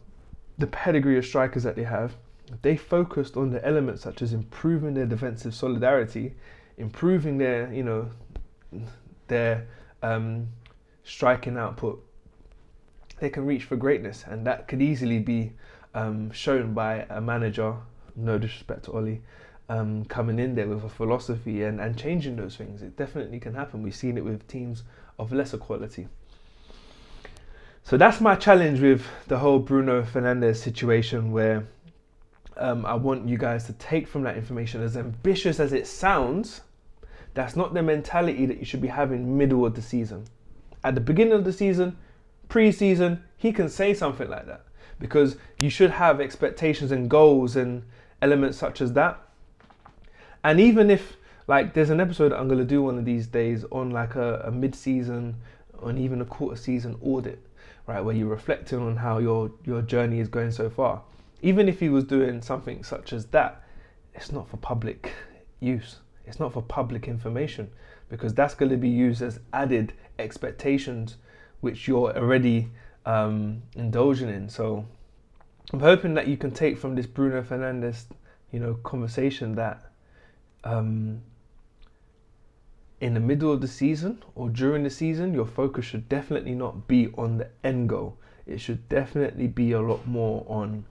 the 0.60 0.68
pedigree 0.68 1.18
of 1.18 1.26
strikers 1.26 1.64
that 1.64 1.76
they 1.76 1.84
have, 1.84 2.16
they 2.62 2.76
focused 2.76 3.38
on 3.38 3.50
the 3.50 3.66
elements 3.66 4.04
such 4.04 4.22
as 4.22 4.34
improving 4.34 4.94
their 4.94 5.06
defensive 5.06 5.56
solidarity, 5.56 6.36
improving 6.78 7.38
their, 7.38 7.72
you 7.74 7.84
know, 7.84 8.10
their 9.28 9.68
um, 10.04 10.48
striking 11.04 11.58
output, 11.58 12.06
they 13.20 13.30
can 13.30 13.46
reach 13.46 13.64
for 13.64 13.76
greatness, 13.76 14.26
and 14.28 14.46
that 14.46 14.68
could 14.68 14.82
easily 14.82 15.20
be 15.20 15.54
um, 15.94 16.32
shown 16.32 16.74
by 16.74 17.06
a 17.10 17.22
manager. 17.22 17.76
No 18.16 18.38
disrespect 18.38 18.86
to 18.86 18.92
Ole, 18.92 19.20
um, 19.70 20.04
coming 20.06 20.40
in 20.40 20.56
there 20.56 20.68
with 20.68 20.84
a 20.84 20.90
philosophy 20.90 21.64
and, 21.64 21.80
and 21.80 21.98
changing 21.98 22.36
those 22.36 22.56
things. 22.56 22.82
It 22.82 22.98
definitely 22.98 23.40
can 23.40 23.54
happen. 23.54 23.84
We've 23.84 23.96
seen 23.96 24.18
it 24.18 24.26
with 24.26 24.48
teams 24.48 24.84
of 25.18 25.32
lesser 25.32 25.58
quality. 25.58 26.08
So 27.90 27.98
that's 27.98 28.22
my 28.22 28.36
challenge 28.36 28.82
with 28.82 29.04
the 29.30 29.40
whole 29.40 29.58
Bruno 29.58 30.04
Fernandes 30.04 30.58
situation 30.58 31.32
where 31.32 31.66
um, 32.56 32.86
I 32.86 32.94
want 32.94 33.28
you 33.28 33.36
guys 33.36 33.64
to 33.64 33.74
take 33.74 34.08
from 34.08 34.22
that 34.26 34.38
information, 34.38 34.84
as 34.84 34.96
ambitious 34.96 35.60
as 35.60 35.74
it 35.74 35.88
sounds, 35.88 36.62
that's 37.34 37.56
not 37.56 37.74
the 37.74 37.82
mentality 37.82 38.46
that 38.46 38.60
you 38.60 38.64
should 38.64 38.84
be 38.84 38.90
having 38.90 39.36
middle 39.36 39.66
of 39.66 39.74
the 39.74 39.82
season. 39.82 40.26
At 40.84 40.94
the 40.94 41.02
beginning 41.02 41.34
of 41.34 41.46
the 41.46 41.52
season, 41.52 41.98
pre-season, 42.48 43.24
he 43.38 43.52
can 43.52 43.68
say 43.68 43.96
something 43.96 44.30
like 44.30 44.46
that 44.46 44.66
because 45.00 45.38
you 45.58 45.72
should 45.72 45.90
have 45.90 46.22
expectations 46.22 46.92
and 46.92 47.10
goals 47.10 47.56
and 47.56 47.82
elements 48.22 48.60
such 48.60 48.82
as 48.82 48.94
that. 48.94 49.20
And 50.44 50.60
even 50.60 50.92
if 50.92 51.18
like 51.48 51.74
there's 51.74 51.90
an 51.90 52.00
episode 52.00 52.34
I'm 52.34 52.48
gonna 52.48 52.66
do 52.66 52.84
one 52.84 53.00
of 53.00 53.06
these 53.06 53.26
days 53.26 53.66
on 53.72 53.90
like 53.90 54.14
a, 54.14 54.44
a 54.46 54.52
mid-season 54.52 55.38
or 55.80 55.92
even 55.94 56.22
a 56.22 56.26
quarter 56.26 56.56
season 56.56 56.96
audit 57.02 57.49
right, 57.90 58.04
where 58.06 58.16
you're 58.16 58.28
reflecting 58.28 58.80
on 58.80 58.96
how 58.96 59.18
your 59.18 59.52
your 59.66 59.82
journey 59.82 60.20
is 60.20 60.28
going 60.28 60.52
so 60.52 60.70
far. 60.70 61.02
Even 61.42 61.68
if 61.68 61.80
he 61.80 61.90
was 61.90 62.04
doing 62.04 62.42
something 62.42 62.84
such 62.84 63.14
as 63.14 63.26
that, 63.28 63.64
it's 64.14 64.32
not 64.32 64.48
for 64.48 64.58
public 64.58 65.12
use. 65.60 65.98
It's 66.26 66.40
not 66.40 66.54
for 66.54 66.62
public 66.62 67.08
information 67.08 67.72
because 68.10 68.34
that's 68.34 68.54
going 68.54 68.72
to 68.72 68.78
be 68.78 68.90
used 68.90 69.22
as 69.22 69.40
added 69.54 69.94
expectations 70.20 71.18
which 71.62 71.88
you're 71.88 72.16
already 72.16 72.70
um, 73.06 73.62
indulging 73.76 74.30
in. 74.30 74.50
So 74.50 74.86
I'm 75.74 75.80
hoping 75.80 76.14
that 76.14 76.28
you 76.28 76.38
can 76.38 76.52
take 76.52 76.78
from 76.78 76.96
this 76.96 77.08
Bruno 77.08 77.42
Fernandes, 77.42 78.06
you 78.52 78.60
know, 78.60 78.76
conversation 78.76 79.56
that 79.56 79.92
um, 80.64 81.22
in 83.02 83.14
the 83.14 83.20
middle 83.20 83.52
of 83.52 83.62
the 83.62 83.68
season 83.68 84.22
or 84.36 84.50
during 84.50 84.84
the 84.84 84.90
season, 84.90 85.34
your 85.34 85.46
focus 85.46 85.86
should 85.86 86.10
definitely 86.10 86.54
not 86.54 86.88
be 86.88 87.08
on 87.18 87.38
the 87.38 87.50
end 87.64 87.90
goal. 87.90 88.18
It 88.46 88.60
should 88.60 88.88
definitely 88.90 89.48
be 89.48 89.72
a 89.72 89.82
lot 89.82 90.06
more 90.08 90.46
on, 90.48 90.86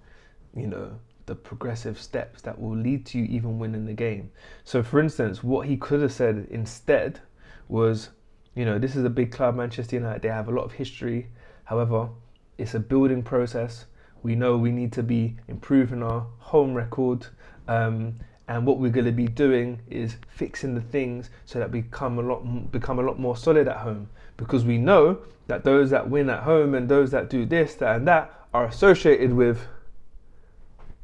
you 0.55 0.67
know, 0.67 0.93
the 1.27 1.35
progressive 1.35 2.01
steps 2.01 2.41
that 2.43 2.59
will 2.59 2.77
lead 2.77 3.05
to 3.07 3.19
you 3.19 3.25
even 3.25 3.59
winning 3.59 3.85
the 3.85 3.93
game. 3.93 4.31
So, 4.65 4.83
for 4.83 5.01
instance, 5.01 5.45
what 5.45 5.67
he 5.67 5.77
could 5.77 6.01
have 6.01 6.13
said 6.13 6.47
instead 6.51 7.21
was, 7.69 8.11
you 8.55 8.65
know, 8.65 8.79
this 8.79 8.97
is 8.97 9.05
a 9.05 9.11
big 9.11 9.31
club, 9.31 9.55
Manchester 9.57 9.97
United, 9.97 10.23
they 10.23 10.29
have 10.29 10.49
a 10.49 10.53
lot 10.53 10.65
of 10.65 10.73
history. 10.73 11.29
However, 11.65 12.09
it's 12.57 12.75
a 12.75 12.81
building 12.81 13.23
process. 13.23 13.85
We 14.23 14.35
know 14.35 14.57
we 14.57 14.73
need 14.73 14.93
to 14.95 15.03
be 15.03 15.37
improving 15.47 16.03
our 16.03 16.27
home 16.39 16.73
record. 16.75 17.27
Um, 17.69 18.21
and 18.49 18.67
what 18.67 18.79
we're 18.79 18.91
going 18.91 19.07
to 19.07 19.13
be 19.13 19.29
doing 19.29 19.81
is 19.91 20.17
fixing 20.29 20.75
the 20.75 20.81
things 20.81 21.31
so 21.45 21.59
that 21.59 21.71
we 21.71 21.83
become 21.83 22.19
a 22.19 22.23
lot 22.23 22.73
become 22.73 22.99
a 22.99 23.03
lot 23.03 23.19
more 23.19 23.37
solid 23.37 23.69
at 23.69 23.79
home. 23.79 24.09
Because 24.37 24.65
we 24.65 24.79
know 24.79 25.19
that 25.47 25.65
those 25.65 25.91
that 25.91 26.09
win 26.09 26.31
at 26.31 26.43
home 26.43 26.75
and 26.75 26.89
those 26.89 27.11
that 27.11 27.29
do 27.29 27.45
this 27.45 27.75
that 27.77 27.97
and 27.97 28.09
that 28.09 28.33
are 28.55 28.65
associated 28.65 29.33
with 29.33 29.67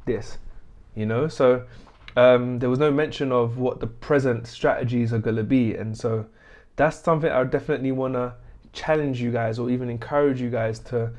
this 0.07 0.39
you 0.95 1.07
know? 1.07 1.29
So 1.29 1.65
um, 2.17 2.61
there 2.61 2.71
was 2.71 2.79
no 2.79 2.91
mention 2.91 3.33
of 3.33 3.59
what 3.59 3.81
the 3.81 3.87
present 3.87 4.47
strategies 4.47 5.13
are 5.13 5.19
going 5.19 5.37
to 5.37 5.43
be. 5.45 5.75
And 5.75 5.97
so 5.97 6.27
that's 6.77 6.99
something 6.99 7.31
i 7.31 7.45
definitely 7.45 7.93
want 7.93 8.15
to 8.15 8.35
challenge 8.73 9.21
you 9.21 9.31
guys 9.31 9.59
or 9.59 9.71
even 9.71 9.89
encourage 9.89 10.41
you 10.41 10.51
guys 10.51 10.81
to 10.81 11.11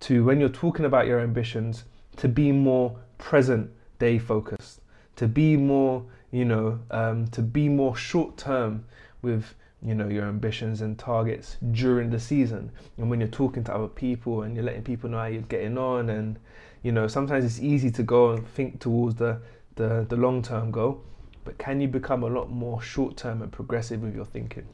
to 0.00 0.24
when 0.24 0.40
you're 0.40 0.48
talking 0.48 0.84
about 0.84 1.06
your 1.06 1.20
ambitions 1.20 1.84
to 2.16 2.28
be 2.28 2.50
more 2.50 2.96
present 3.18 3.70
day 3.98 4.18
focused 4.18 4.80
to 5.16 5.28
be 5.28 5.56
more, 5.56 6.04
you 6.30 6.44
know, 6.44 6.80
um, 6.90 7.28
to 7.28 7.42
be 7.42 7.68
more 7.68 7.96
short 7.96 8.36
term 8.36 8.84
with 9.22 9.54
you 9.82 9.94
know 9.94 10.08
your 10.08 10.24
ambitions 10.24 10.80
and 10.80 10.98
targets 10.98 11.58
during 11.72 12.08
the 12.08 12.18
season 12.18 12.72
and 12.96 13.10
when 13.10 13.20
you're 13.20 13.28
talking 13.28 13.62
to 13.62 13.74
other 13.74 13.86
people 13.86 14.42
and 14.42 14.54
you're 14.56 14.64
letting 14.64 14.82
people 14.82 15.10
know 15.10 15.18
how 15.18 15.26
you're 15.26 15.42
getting 15.42 15.76
on 15.76 16.08
and 16.08 16.38
you 16.82 16.90
know 16.90 17.06
sometimes 17.06 17.44
it's 17.44 17.60
easy 17.60 17.90
to 17.90 18.02
go 18.02 18.30
and 18.30 18.48
think 18.48 18.80
towards 18.80 19.16
the 19.16 19.38
the, 19.76 20.06
the 20.08 20.16
long 20.16 20.40
term 20.40 20.70
goal 20.70 21.02
but 21.44 21.58
can 21.58 21.82
you 21.82 21.88
become 21.88 22.22
a 22.22 22.26
lot 22.26 22.50
more 22.50 22.80
short 22.80 23.14
term 23.14 23.42
and 23.42 23.52
progressive 23.52 24.02
with 24.02 24.14
your 24.14 24.24
thinking 24.24 24.66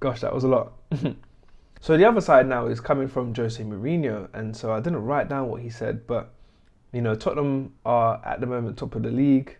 Gosh, 0.00 0.20
that 0.20 0.34
was 0.34 0.44
a 0.44 0.48
lot. 0.48 0.72
so 1.80 1.96
the 1.96 2.04
other 2.04 2.20
side 2.20 2.48
now 2.48 2.66
is 2.66 2.80
coming 2.80 3.06
from 3.06 3.32
Jose 3.34 3.62
Mourinho, 3.62 4.28
and 4.34 4.56
so 4.56 4.72
I 4.72 4.80
didn't 4.80 5.04
write 5.04 5.28
down 5.28 5.48
what 5.48 5.62
he 5.62 5.70
said, 5.70 6.06
but 6.06 6.32
you 6.92 7.02
know, 7.02 7.14
Tottenham 7.14 7.74
are 7.84 8.20
at 8.24 8.40
the 8.40 8.46
moment 8.46 8.78
top 8.78 8.94
of 8.94 9.02
the 9.02 9.10
league. 9.10 9.56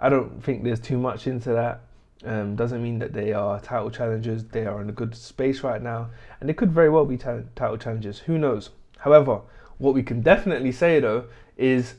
I 0.00 0.08
don't 0.08 0.42
think 0.42 0.64
there's 0.64 0.80
too 0.80 0.98
much 0.98 1.26
into 1.26 1.50
that. 1.50 1.80
Um, 2.24 2.56
doesn't 2.56 2.82
mean 2.82 2.98
that 2.98 3.12
they 3.12 3.32
are 3.32 3.60
title 3.60 3.90
challengers. 3.90 4.44
They 4.44 4.66
are 4.66 4.80
in 4.80 4.88
a 4.88 4.92
good 4.92 5.14
space 5.14 5.62
right 5.62 5.80
now, 5.80 6.10
and 6.40 6.48
they 6.48 6.54
could 6.54 6.72
very 6.72 6.90
well 6.90 7.04
be 7.04 7.16
t- 7.16 7.24
title 7.54 7.76
challengers. 7.76 8.20
Who 8.20 8.38
knows? 8.38 8.70
However, 8.98 9.42
what 9.78 9.94
we 9.94 10.02
can 10.02 10.20
definitely 10.20 10.72
say 10.72 10.98
though 10.98 11.26
is 11.56 11.94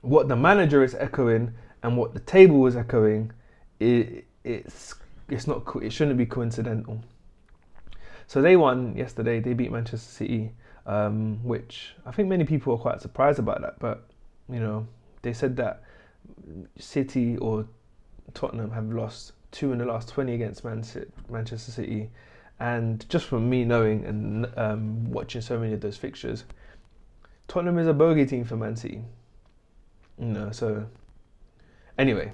what 0.00 0.28
the 0.28 0.36
manager 0.36 0.82
is 0.82 0.94
echoing 0.94 1.52
and 1.82 1.96
what 1.96 2.14
the 2.14 2.20
table 2.20 2.66
is 2.66 2.76
echoing. 2.76 3.32
It, 3.78 4.24
it's 4.44 4.94
it's 5.28 5.46
not 5.46 5.64
it 5.82 5.92
shouldn't 5.92 6.16
be 6.16 6.26
coincidental. 6.26 7.02
So 8.26 8.40
they 8.40 8.56
won 8.56 8.96
yesterday. 8.96 9.40
They 9.40 9.52
beat 9.52 9.70
Manchester 9.70 10.10
City, 10.10 10.52
um, 10.86 11.42
which 11.42 11.94
I 12.06 12.12
think 12.12 12.28
many 12.28 12.44
people 12.44 12.72
are 12.74 12.78
quite 12.78 13.00
surprised 13.00 13.38
about 13.38 13.60
that. 13.60 13.78
But 13.78 14.04
you 14.48 14.60
know, 14.60 14.86
they 15.22 15.32
said 15.32 15.56
that 15.56 15.82
City 16.78 17.36
or 17.38 17.66
Tottenham 18.34 18.70
have 18.70 18.92
lost 18.92 19.32
two 19.50 19.72
in 19.72 19.78
the 19.78 19.84
last 19.84 20.08
20 20.08 20.34
against 20.34 20.64
Manchester 20.64 21.70
City. 21.72 22.10
And 22.58 23.06
just 23.08 23.26
from 23.26 23.50
me 23.50 23.64
knowing 23.64 24.04
and 24.04 24.46
um, 24.56 25.10
watching 25.10 25.40
so 25.40 25.58
many 25.58 25.74
of 25.74 25.80
those 25.80 25.96
fixtures, 25.96 26.44
Tottenham 27.48 27.78
is 27.78 27.86
a 27.86 27.92
bogey 27.92 28.26
team 28.26 28.44
for 28.44 28.56
Man 28.56 28.76
City. 28.76 29.02
You 30.18 30.26
know, 30.26 30.50
so 30.50 30.86
anyway, 31.98 32.32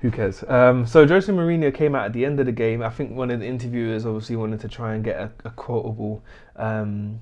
who 0.00 0.10
cares? 0.10 0.44
Um, 0.46 0.86
so 0.86 1.06
Jose 1.06 1.32
Mourinho 1.32 1.74
came 1.74 1.94
out 1.94 2.06
at 2.06 2.12
the 2.12 2.24
end 2.24 2.38
of 2.38 2.46
the 2.46 2.52
game. 2.52 2.82
I 2.82 2.90
think 2.90 3.16
one 3.16 3.30
of 3.30 3.40
the 3.40 3.46
interviewers 3.46 4.06
obviously 4.06 4.36
wanted 4.36 4.60
to 4.60 4.68
try 4.68 4.94
and 4.94 5.02
get 5.02 5.16
a, 5.16 5.32
a 5.44 5.50
quotable 5.50 6.22
um, 6.56 7.20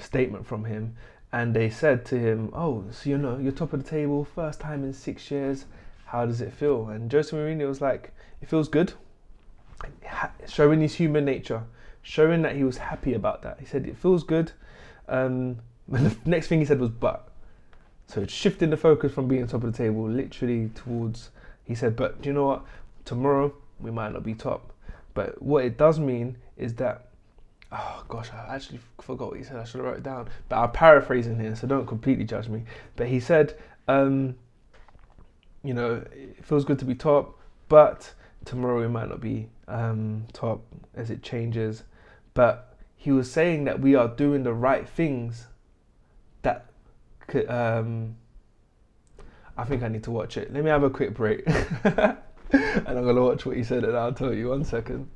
statement 0.00 0.46
from 0.46 0.64
him, 0.64 0.96
and 1.32 1.54
they 1.54 1.70
said 1.70 2.04
to 2.06 2.18
him, 2.18 2.50
"Oh, 2.52 2.84
so 2.90 3.10
you 3.10 3.18
know 3.18 3.38
you're 3.38 3.52
top 3.52 3.72
of 3.72 3.84
the 3.84 3.88
table, 3.88 4.24
first 4.24 4.60
time 4.60 4.84
in 4.84 4.92
six 4.92 5.30
years. 5.30 5.66
How 6.06 6.26
does 6.26 6.40
it 6.40 6.52
feel?" 6.52 6.88
And 6.88 7.10
Jose 7.10 7.36
Mourinho 7.36 7.68
was 7.68 7.80
like, 7.80 8.12
"It 8.40 8.48
feels 8.48 8.68
good." 8.68 8.94
Showing 10.46 10.80
his 10.80 10.94
human 10.94 11.24
nature, 11.24 11.62
showing 12.02 12.42
that 12.42 12.56
he 12.56 12.64
was 12.64 12.78
happy 12.78 13.14
about 13.14 13.42
that. 13.42 13.60
He 13.60 13.66
said, 13.66 13.86
"It 13.86 13.96
feels 13.96 14.24
good." 14.24 14.52
Um, 15.08 15.58
the 15.88 16.16
next 16.24 16.48
thing 16.48 16.60
he 16.60 16.66
said 16.66 16.80
was, 16.80 16.90
"But." 16.90 17.26
So 18.06 18.26
shifting 18.26 18.70
the 18.70 18.76
focus 18.76 19.12
from 19.12 19.28
being 19.28 19.46
top 19.46 19.62
of 19.62 19.72
the 19.72 19.78
table, 19.78 20.08
literally 20.08 20.70
towards 20.74 21.30
he 21.70 21.76
said, 21.76 21.94
but 21.94 22.20
do 22.20 22.28
you 22.28 22.32
know 22.32 22.46
what? 22.46 22.64
Tomorrow 23.04 23.54
we 23.78 23.92
might 23.92 24.12
not 24.12 24.24
be 24.24 24.34
top. 24.34 24.72
But 25.14 25.40
what 25.40 25.64
it 25.64 25.78
does 25.78 26.00
mean 26.00 26.36
is 26.56 26.74
that, 26.74 27.09
oh 27.72 28.04
gosh, 28.08 28.30
I 28.32 28.54
actually 28.54 28.80
forgot 29.00 29.30
what 29.30 29.38
he 29.38 29.44
said. 29.44 29.56
I 29.56 29.64
should 29.64 29.78
have 29.78 29.86
wrote 29.86 29.98
it 29.98 30.02
down. 30.02 30.28
But 30.48 30.58
I'm 30.58 30.72
paraphrasing 30.72 31.38
here, 31.38 31.54
so 31.54 31.66
don't 31.66 31.86
completely 31.86 32.24
judge 32.24 32.48
me. 32.48 32.64
But 32.96 33.08
he 33.08 33.20
said, 33.20 33.56
um, 33.88 34.36
you 35.62 35.74
know, 35.74 36.04
it 36.12 36.44
feels 36.44 36.64
good 36.64 36.78
to 36.80 36.84
be 36.84 36.94
top, 36.94 37.38
but 37.68 38.12
tomorrow 38.44 38.80
we 38.80 38.88
might 38.88 39.08
not 39.08 39.20
be 39.20 39.48
um, 39.68 40.24
top 40.32 40.62
as 40.94 41.10
it 41.10 41.22
changes. 41.22 41.84
But 42.34 42.76
he 42.96 43.12
was 43.12 43.30
saying 43.30 43.64
that 43.64 43.80
we 43.80 43.94
are 43.94 44.08
doing 44.08 44.42
the 44.42 44.52
right 44.52 44.88
things 44.88 45.46
that 46.42 46.66
could, 47.26 47.48
um, 47.48 48.16
I 49.56 49.64
think 49.64 49.82
I 49.82 49.88
need 49.88 50.04
to 50.04 50.10
watch 50.10 50.36
it. 50.36 50.52
Let 50.52 50.64
me 50.64 50.70
have 50.70 50.82
a 50.82 50.90
quick 50.90 51.14
break. 51.14 51.42
and 52.52 52.88
I'm 52.88 53.04
going 53.04 53.16
to 53.16 53.22
watch 53.22 53.46
what 53.46 53.56
he 53.56 53.62
said 53.62 53.84
and 53.84 53.96
I'll 53.96 54.12
tell 54.12 54.34
you. 54.34 54.48
One 54.48 54.64
second. 54.64 55.08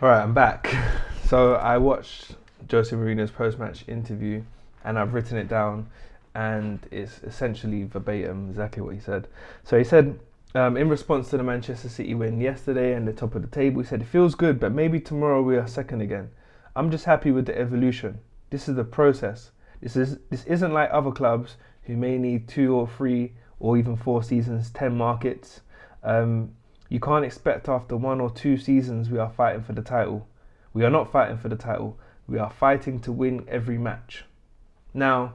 All 0.00 0.08
right, 0.08 0.22
I'm 0.22 0.34
back. 0.34 0.72
So 1.24 1.56
I 1.56 1.76
watched 1.76 2.36
Jose 2.70 2.96
Mourinho's 2.96 3.30
post-match 3.30 3.86
interview 3.86 4.42
and 4.82 4.98
I've 4.98 5.12
written 5.12 5.36
it 5.36 5.46
down 5.46 5.90
and 6.34 6.78
it's 6.90 7.18
essentially 7.22 7.84
verbatim 7.84 8.48
exactly 8.48 8.80
what 8.80 8.94
he 8.94 9.00
said. 9.00 9.28
So 9.62 9.76
he 9.76 9.84
said, 9.84 10.18
um, 10.54 10.78
in 10.78 10.88
response 10.88 11.28
to 11.28 11.36
the 11.36 11.42
Manchester 11.42 11.90
City 11.90 12.14
win 12.14 12.40
yesterday 12.40 12.94
and 12.94 13.06
the 13.06 13.12
top 13.12 13.34
of 13.34 13.42
the 13.42 13.48
table, 13.48 13.82
he 13.82 13.86
said, 13.86 14.00
It 14.00 14.06
feels 14.06 14.34
good, 14.34 14.58
but 14.58 14.72
maybe 14.72 15.00
tomorrow 15.00 15.42
we 15.42 15.58
are 15.58 15.66
second 15.66 16.00
again. 16.00 16.30
I'm 16.74 16.90
just 16.90 17.04
happy 17.04 17.30
with 17.30 17.44
the 17.44 17.58
evolution. 17.58 18.20
This 18.48 18.70
is 18.70 18.76
the 18.76 18.84
process. 18.84 19.50
This 19.82 19.94
is 19.94 20.16
this 20.30 20.44
isn't 20.44 20.72
like 20.72 20.88
other 20.90 21.10
clubs 21.10 21.56
who 21.82 21.94
may 21.98 22.16
need 22.16 22.48
two 22.48 22.74
or 22.74 22.88
three 22.88 23.34
or 23.60 23.76
even 23.76 23.96
four 23.96 24.22
seasons, 24.22 24.70
ten 24.70 24.96
markets. 24.96 25.60
Um, 26.02 26.52
you 26.88 27.00
can't 27.00 27.24
expect 27.24 27.68
after 27.68 27.96
one 27.96 28.20
or 28.20 28.30
two 28.30 28.56
seasons 28.56 29.10
we 29.10 29.18
are 29.18 29.30
fighting 29.30 29.62
for 29.62 29.72
the 29.72 29.82
title. 29.82 30.26
We 30.72 30.84
are 30.84 30.90
not 30.90 31.10
fighting 31.10 31.38
for 31.38 31.48
the 31.48 31.56
title. 31.56 31.98
We 32.26 32.38
are 32.38 32.50
fighting 32.50 33.00
to 33.00 33.12
win 33.12 33.44
every 33.48 33.78
match. 33.78 34.24
Now, 34.94 35.34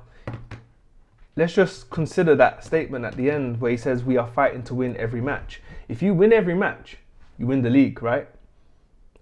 let's 1.36 1.54
just 1.54 1.90
consider 1.90 2.36
that 2.36 2.64
statement 2.64 3.06
at 3.06 3.16
the 3.16 3.30
end 3.30 3.62
where 3.62 3.72
he 3.72 3.78
says 3.78 4.04
we 4.04 4.18
are 4.18 4.28
fighting 4.28 4.64
to 4.64 4.76
win 4.76 4.98
every 4.98 5.22
match. 5.22 5.62
If 5.88 6.02
you 6.02 6.14
win 6.14 6.34
every 6.34 6.56
match, 6.56 6.98
you 7.38 7.48
win 7.48 7.62
the 7.62 7.70
league, 7.70 8.02
right? 8.02 8.28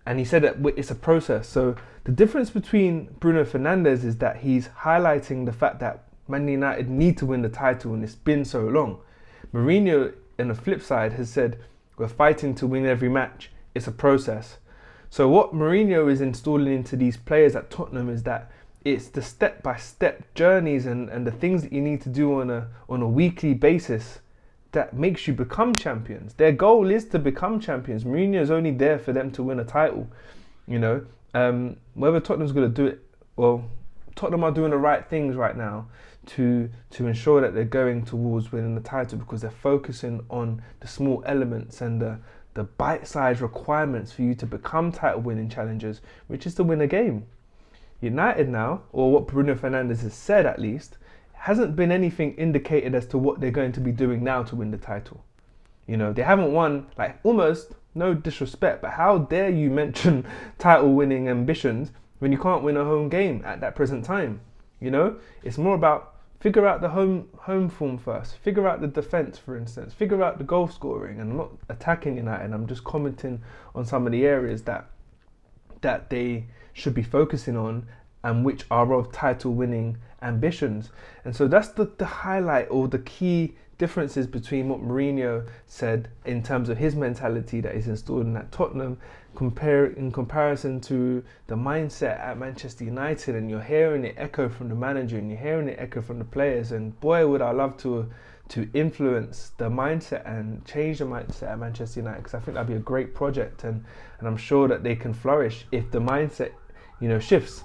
And 0.06 0.20
he 0.20 0.26
said 0.26 0.42
that 0.44 0.58
it's 0.78 0.92
a 0.92 0.96
process. 0.96 1.48
So 1.48 1.76
the 2.04 2.12
difference 2.12 2.50
between 2.50 3.10
Bruno 3.20 3.44
Fernandes 3.44 4.04
is 4.04 4.18
that 4.18 4.38
he's 4.38 4.70
highlighting 4.70 5.46
the 5.46 5.54
fact 5.54 5.80
that 5.80 6.06
Man 6.28 6.48
United 6.48 6.90
need 6.90 7.18
to 7.18 7.26
win 7.26 7.42
the 7.42 7.50
title 7.50 7.94
and 7.94 8.04
it's 8.04 8.16
been 8.16 8.46
so 8.46 8.62
long. 8.62 9.00
Mourinho, 9.54 10.14
on 10.40 10.48
the 10.48 10.56
flip 10.56 10.82
side, 10.82 11.14
has 11.14 11.30
said 11.30 11.60
we're 12.02 12.08
fighting 12.08 12.56
to 12.56 12.66
win 12.66 12.86
every 12.86 13.10
match. 13.10 13.52
It's 13.76 13.86
a 13.86 13.92
process. 13.92 14.58
So 15.12 15.30
what 15.30 15.54
Mourinho 15.54 16.12
is 16.12 16.20
installing 16.20 16.74
into 16.74 16.96
these 16.96 17.16
players 17.16 17.56
at 17.56 17.70
Tottenham 17.70 18.10
is 18.10 18.24
that 18.24 18.52
it's 18.84 19.10
the 19.10 19.22
step 19.22 19.62
by 19.62 19.78
step 19.78 20.34
journeys 20.34 20.88
and, 20.88 21.10
and 21.10 21.28
the 21.28 21.32
things 21.32 21.62
that 21.62 21.72
you 21.72 21.80
need 21.80 22.02
to 22.02 22.10
do 22.10 22.42
on 22.42 22.50
a 22.50 22.68
on 22.90 23.04
a 23.04 23.08
weekly 23.08 23.54
basis 23.54 24.20
that 24.72 24.96
makes 24.96 25.28
you 25.28 25.34
become 25.34 25.76
champions. 25.76 26.34
Their 26.34 26.54
goal 26.54 26.90
is 26.90 27.06
to 27.10 27.20
become 27.20 27.60
champions. 27.60 28.04
Mourinho 28.04 28.42
is 28.42 28.50
only 28.50 28.72
there 28.72 28.98
for 28.98 29.14
them 29.14 29.30
to 29.34 29.44
win 29.44 29.60
a 29.60 29.64
title. 29.64 30.08
You 30.68 30.80
know, 30.80 31.06
um, 31.36 31.78
whether 31.94 32.20
Tottenham's 32.20 32.52
going 32.52 32.74
to 32.74 32.74
do 32.74 32.88
it, 32.88 33.06
well, 33.36 33.64
Tottenham 34.16 34.44
are 34.44 34.52
doing 34.52 34.72
the 34.72 34.78
right 34.78 35.08
things 35.08 35.36
right 35.36 35.56
now 35.56 35.88
to 36.28 36.70
to 36.92 37.08
ensure 37.08 37.42
that 37.42 37.54
they're 37.54 37.64
going 37.64 38.06
towards 38.06 38.52
winning 38.52 38.76
the 38.76 38.82
title 38.82 39.18
because 39.18 39.42
they're 39.42 39.50
focusing 39.50 40.24
on 40.30 40.62
the 40.80 40.88
small 40.88 41.24
elements 41.26 41.82
and 41.82 42.02
the 42.02 42.20
the 42.54 42.64
bite-sized 42.64 43.42
requirements 43.42 44.12
for 44.12 44.24
you 44.24 44.36
to 44.36 44.46
become 44.46 44.92
title-winning 44.92 45.50
challengers, 45.50 46.02
which 46.28 46.46
is 46.46 46.54
to 46.56 46.64
win 46.64 46.82
a 46.82 46.88
game. 46.88 47.26
United 48.02 48.50
now, 48.50 48.82
or 48.92 49.12
what 49.12 49.28
Bruno 49.28 49.56
Fernandes 49.56 50.02
has 50.02 50.14
said 50.14 50.46
at 50.46 50.60
least, 50.60 50.98
hasn't 51.34 51.76
been 51.76 51.92
anything 51.92 52.36
indicated 52.36 52.94
as 52.94 53.06
to 53.08 53.18
what 53.18 53.40
they're 53.40 53.52
going 53.52 53.72
to 53.72 53.80
be 53.80 53.92
doing 53.92 54.24
now 54.24 54.44
to 54.44 54.56
win 54.56 54.72
the 54.72 54.78
title. 54.78 55.24
You 55.88 55.98
know, 55.98 56.12
they 56.14 56.24
haven't 56.24 56.52
won 56.52 56.88
like 56.98 57.20
almost 57.24 57.74
no 57.96 58.14
disrespect, 58.14 58.82
but 58.82 58.92
how 58.92 59.20
dare 59.20 59.50
you 59.50 59.70
mention 59.82 60.26
title 60.58 60.94
winning 60.94 61.30
ambitions 61.30 61.92
when 62.20 62.32
you 62.32 62.38
can't 62.38 62.64
win 62.64 62.78
a 62.78 62.84
home 62.84 63.10
game 63.10 63.44
at 63.46 63.62
that 63.62 63.76
present 63.76 64.04
time? 64.04 64.42
You 64.80 64.92
know, 64.92 65.18
it's 65.44 65.58
more 65.58 65.76
about 65.76 66.11
figure 66.42 66.68
out 66.68 66.82
the 66.82 66.90
home 66.90 67.30
home 67.38 67.70
form 67.70 67.98
first. 67.98 68.36
Figure 68.38 68.68
out 68.68 68.82
the 68.82 68.88
defense, 68.88 69.38
for 69.38 69.56
instance. 69.56 69.94
Figure 69.94 70.22
out 70.24 70.40
the 70.40 70.44
goal 70.44 70.68
scoring. 70.68 71.20
And 71.20 71.32
I'm 71.32 71.38
not 71.38 71.52
attacking 71.70 72.18
United. 72.18 72.52
I'm 72.52 72.68
just 72.68 72.84
commenting 72.84 73.42
on 73.74 73.86
some 73.86 74.06
of 74.06 74.12
the 74.12 74.26
areas 74.26 74.64
that 74.64 74.90
that 75.82 76.10
they 76.10 76.46
should 76.74 76.94
be 76.94 77.04
focusing 77.04 77.56
on 77.56 77.88
and 78.24 78.44
which 78.44 78.66
are 78.70 78.94
of 78.94 79.12
title 79.12 79.54
winning 79.54 79.98
ambitions. 80.22 80.90
And 81.26 81.36
so 81.36 81.48
that's 81.48 81.70
the, 81.70 81.92
the 81.98 82.06
highlight 82.06 82.68
or 82.70 82.88
the 82.88 83.00
key 83.00 83.56
differences 83.82 84.28
between 84.28 84.70
what 84.70 84.80
Mourinho 84.80 85.44
said 85.66 86.08
in 86.24 86.44
terms 86.44 86.70
of 86.70 86.78
his 86.78 86.96
mentality 86.96 87.62
that 87.62 87.74
is 87.74 87.88
installed 87.88 88.28
in 88.28 88.38
at 88.38 88.52
Tottenham 88.52 89.00
compare 89.34 89.88
in 89.88 90.12
comparison 90.12 90.80
to 90.82 91.24
the 91.48 91.56
mindset 91.56 92.20
at 92.20 92.38
Manchester 92.38 92.84
United 92.84 93.34
and 93.34 93.50
you're 93.50 93.60
hearing 93.60 94.06
it 94.06 94.14
echo 94.20 94.48
from 94.48 94.70
the 94.70 94.76
manager 94.76 95.18
and 95.18 95.32
you're 95.32 95.40
hearing 95.40 95.68
it 95.68 95.80
echo 95.80 96.00
from 96.00 96.20
the 96.20 96.26
players 96.26 96.72
and 96.72 97.00
boy 97.00 97.26
would 97.26 97.42
I 97.42 97.50
love 97.50 97.76
to 97.78 98.08
to 98.50 98.70
influence 98.76 99.54
the 99.58 99.68
mindset 99.68 100.30
and 100.30 100.64
change 100.64 101.00
the 101.00 101.06
mindset 101.06 101.54
at 101.54 101.58
Manchester 101.58 102.02
United 102.02 102.20
because 102.20 102.36
I 102.36 102.40
think 102.40 102.54
that'd 102.54 102.68
be 102.68 102.76
a 102.76 102.90
great 102.94 103.16
project 103.16 103.64
and 103.64 103.84
and 104.20 104.28
I'm 104.28 104.38
sure 104.38 104.68
that 104.68 104.84
they 104.84 104.96
can 104.96 105.12
flourish 105.12 105.66
if 105.72 105.90
the 105.90 106.00
mindset 106.00 106.52
you 107.00 107.10
know 107.10 107.18
shifts 107.18 107.64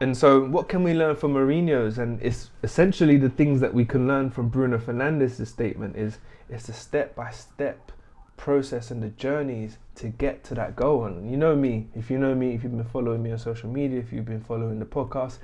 and 0.00 0.16
so, 0.16 0.44
what 0.44 0.68
can 0.68 0.84
we 0.84 0.94
learn 0.94 1.16
from 1.16 1.34
Mourinho's? 1.34 1.98
And 1.98 2.22
it's 2.22 2.50
essentially 2.62 3.16
the 3.16 3.30
things 3.30 3.60
that 3.60 3.74
we 3.74 3.84
can 3.84 4.06
learn 4.06 4.30
from 4.30 4.48
Bruno 4.48 4.78
Fernandes' 4.78 5.44
statement 5.46 5.96
is 5.96 6.18
it's 6.48 6.66
the 6.66 6.72
step 6.72 7.16
by 7.16 7.30
step 7.30 7.90
process 8.36 8.92
and 8.92 9.02
the 9.02 9.08
journeys 9.08 9.78
to 9.96 10.08
get 10.08 10.44
to 10.44 10.54
that 10.54 10.76
goal. 10.76 11.04
And 11.04 11.28
you 11.28 11.36
know 11.36 11.56
me, 11.56 11.88
if 11.96 12.10
you 12.10 12.18
know 12.18 12.34
me, 12.34 12.54
if 12.54 12.62
you've 12.62 12.76
been 12.76 12.84
following 12.84 13.22
me 13.22 13.32
on 13.32 13.38
social 13.38 13.68
media, 13.68 13.98
if 13.98 14.12
you've 14.12 14.24
been 14.24 14.44
following 14.44 14.78
the 14.78 14.86
podcast, 14.86 15.38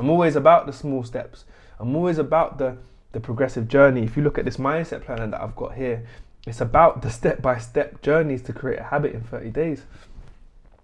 I'm 0.00 0.10
always 0.10 0.34
about 0.34 0.66
the 0.66 0.72
small 0.72 1.04
steps. 1.04 1.44
I'm 1.78 1.94
always 1.94 2.18
about 2.18 2.58
the 2.58 2.76
the 3.12 3.20
progressive 3.20 3.68
journey. 3.68 4.02
If 4.02 4.16
you 4.16 4.22
look 4.22 4.38
at 4.38 4.44
this 4.44 4.56
mindset 4.56 5.04
planner 5.04 5.26
that 5.28 5.40
I've 5.40 5.56
got 5.56 5.74
here, 5.74 6.04
it's 6.46 6.60
about 6.60 7.02
the 7.02 7.10
step 7.10 7.42
by 7.42 7.58
step 7.58 8.02
journeys 8.02 8.42
to 8.42 8.52
create 8.52 8.78
a 8.80 8.84
habit 8.84 9.14
in 9.14 9.22
30 9.22 9.50
days. 9.50 9.84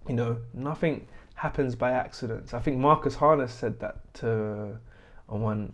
You 0.08 0.14
know, 0.14 0.38
nothing 0.54 1.06
happens 1.36 1.74
by 1.76 1.92
accidents. 1.92 2.54
I 2.54 2.60
think 2.60 2.78
Marcus 2.78 3.14
Harness 3.14 3.52
said 3.52 3.78
that 3.80 4.12
to, 4.14 4.78
on 5.28 5.40
one 5.42 5.72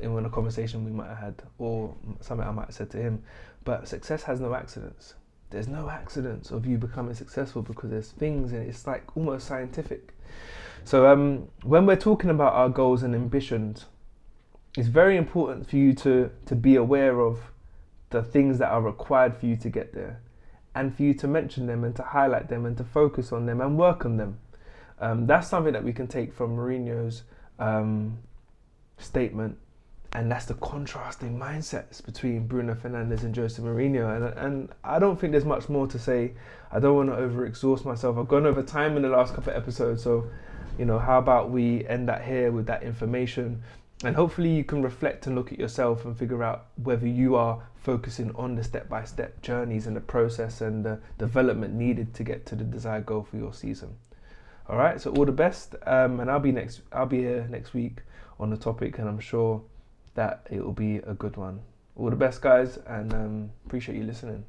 in 0.00 0.14
one 0.14 0.28
conversation 0.30 0.84
we 0.84 0.90
might 0.90 1.08
have 1.08 1.18
had, 1.18 1.42
or 1.58 1.94
something 2.20 2.46
I 2.46 2.50
might 2.50 2.66
have 2.66 2.74
said 2.74 2.90
to 2.90 2.98
him. 2.98 3.22
But 3.64 3.86
success 3.86 4.24
has 4.24 4.40
no 4.40 4.54
accidents. 4.54 5.14
There's 5.50 5.68
no 5.68 5.90
accidents 5.90 6.50
of 6.50 6.66
you 6.66 6.78
becoming 6.78 7.14
successful 7.14 7.60
because 7.60 7.90
there's 7.90 8.10
things 8.10 8.52
and 8.52 8.66
it's 8.66 8.86
like 8.86 9.16
almost 9.16 9.46
scientific. 9.46 10.14
So 10.84 11.06
um, 11.06 11.48
when 11.62 11.84
we're 11.84 11.96
talking 11.96 12.30
about 12.30 12.54
our 12.54 12.70
goals 12.70 13.02
and 13.02 13.14
ambitions, 13.14 13.84
it's 14.78 14.88
very 14.88 15.18
important 15.18 15.68
for 15.68 15.76
you 15.76 15.92
to 15.94 16.30
to 16.46 16.56
be 16.56 16.76
aware 16.76 17.20
of 17.20 17.38
the 18.08 18.22
things 18.22 18.58
that 18.58 18.70
are 18.70 18.80
required 18.80 19.36
for 19.36 19.44
you 19.46 19.56
to 19.56 19.68
get 19.68 19.92
there, 19.92 20.20
and 20.74 20.96
for 20.96 21.02
you 21.02 21.12
to 21.14 21.28
mention 21.28 21.66
them 21.66 21.84
and 21.84 21.94
to 21.96 22.02
highlight 22.02 22.48
them 22.48 22.64
and 22.64 22.78
to 22.78 22.84
focus 22.84 23.30
on 23.30 23.44
them 23.44 23.60
and 23.60 23.78
work 23.78 24.06
on 24.06 24.16
them. 24.16 24.38
Um, 25.02 25.26
that's 25.26 25.48
something 25.48 25.72
that 25.72 25.82
we 25.82 25.92
can 25.92 26.06
take 26.06 26.32
from 26.32 26.56
Mourinho's 26.56 27.24
um, 27.58 28.18
statement, 28.98 29.58
and 30.12 30.30
that's 30.30 30.44
the 30.44 30.54
contrasting 30.54 31.36
mindsets 31.36 32.04
between 32.04 32.46
Bruno 32.46 32.74
Fernandes 32.74 33.24
and 33.24 33.36
Jose 33.36 33.60
Mourinho. 33.60 34.14
And, 34.14 34.38
and 34.38 34.68
I 34.84 35.00
don't 35.00 35.18
think 35.18 35.32
there's 35.32 35.44
much 35.44 35.68
more 35.68 35.88
to 35.88 35.98
say. 35.98 36.34
I 36.70 36.78
don't 36.78 36.94
want 36.94 37.08
to 37.08 37.16
overexhaust 37.16 37.84
myself. 37.84 38.16
I've 38.16 38.28
gone 38.28 38.46
over 38.46 38.62
time 38.62 38.96
in 38.96 39.02
the 39.02 39.08
last 39.08 39.34
couple 39.34 39.52
of 39.52 39.56
episodes, 39.56 40.04
so 40.04 40.30
you 40.78 40.84
know, 40.84 41.00
how 41.00 41.18
about 41.18 41.50
we 41.50 41.84
end 41.88 42.08
that 42.08 42.24
here 42.24 42.52
with 42.52 42.66
that 42.66 42.84
information? 42.84 43.60
And 44.04 44.14
hopefully, 44.14 44.50
you 44.50 44.62
can 44.62 44.82
reflect 44.82 45.26
and 45.26 45.34
look 45.34 45.52
at 45.52 45.58
yourself 45.58 46.04
and 46.04 46.16
figure 46.16 46.44
out 46.44 46.66
whether 46.76 47.08
you 47.08 47.34
are 47.34 47.60
focusing 47.74 48.32
on 48.36 48.54
the 48.54 48.62
step 48.62 48.88
by 48.88 49.02
step 49.04 49.42
journeys 49.42 49.88
and 49.88 49.96
the 49.96 50.00
process 50.00 50.60
and 50.60 50.84
the 50.84 51.00
development 51.18 51.74
needed 51.74 52.14
to 52.14 52.22
get 52.22 52.46
to 52.46 52.54
the 52.54 52.62
desired 52.62 53.04
goal 53.04 53.24
for 53.24 53.36
your 53.36 53.52
season. 53.52 53.96
All 54.72 54.78
right, 54.78 54.98
so 54.98 55.12
all 55.12 55.26
the 55.26 55.32
best, 55.32 55.74
um, 55.86 56.18
and 56.20 56.30
I'll 56.30 56.40
be 56.40 56.50
next. 56.50 56.80
I'll 56.92 57.04
be 57.04 57.18
here 57.18 57.46
next 57.50 57.74
week 57.74 57.98
on 58.40 58.48
the 58.48 58.56
topic, 58.56 58.98
and 58.98 59.06
I'm 59.06 59.20
sure 59.20 59.62
that 60.14 60.46
it 60.50 60.64
will 60.64 60.72
be 60.72 60.96
a 60.96 61.12
good 61.12 61.36
one. 61.36 61.60
All 61.94 62.08
the 62.08 62.16
best, 62.16 62.40
guys, 62.40 62.78
and 62.86 63.12
um, 63.12 63.50
appreciate 63.66 63.98
you 63.98 64.04
listening. 64.04 64.46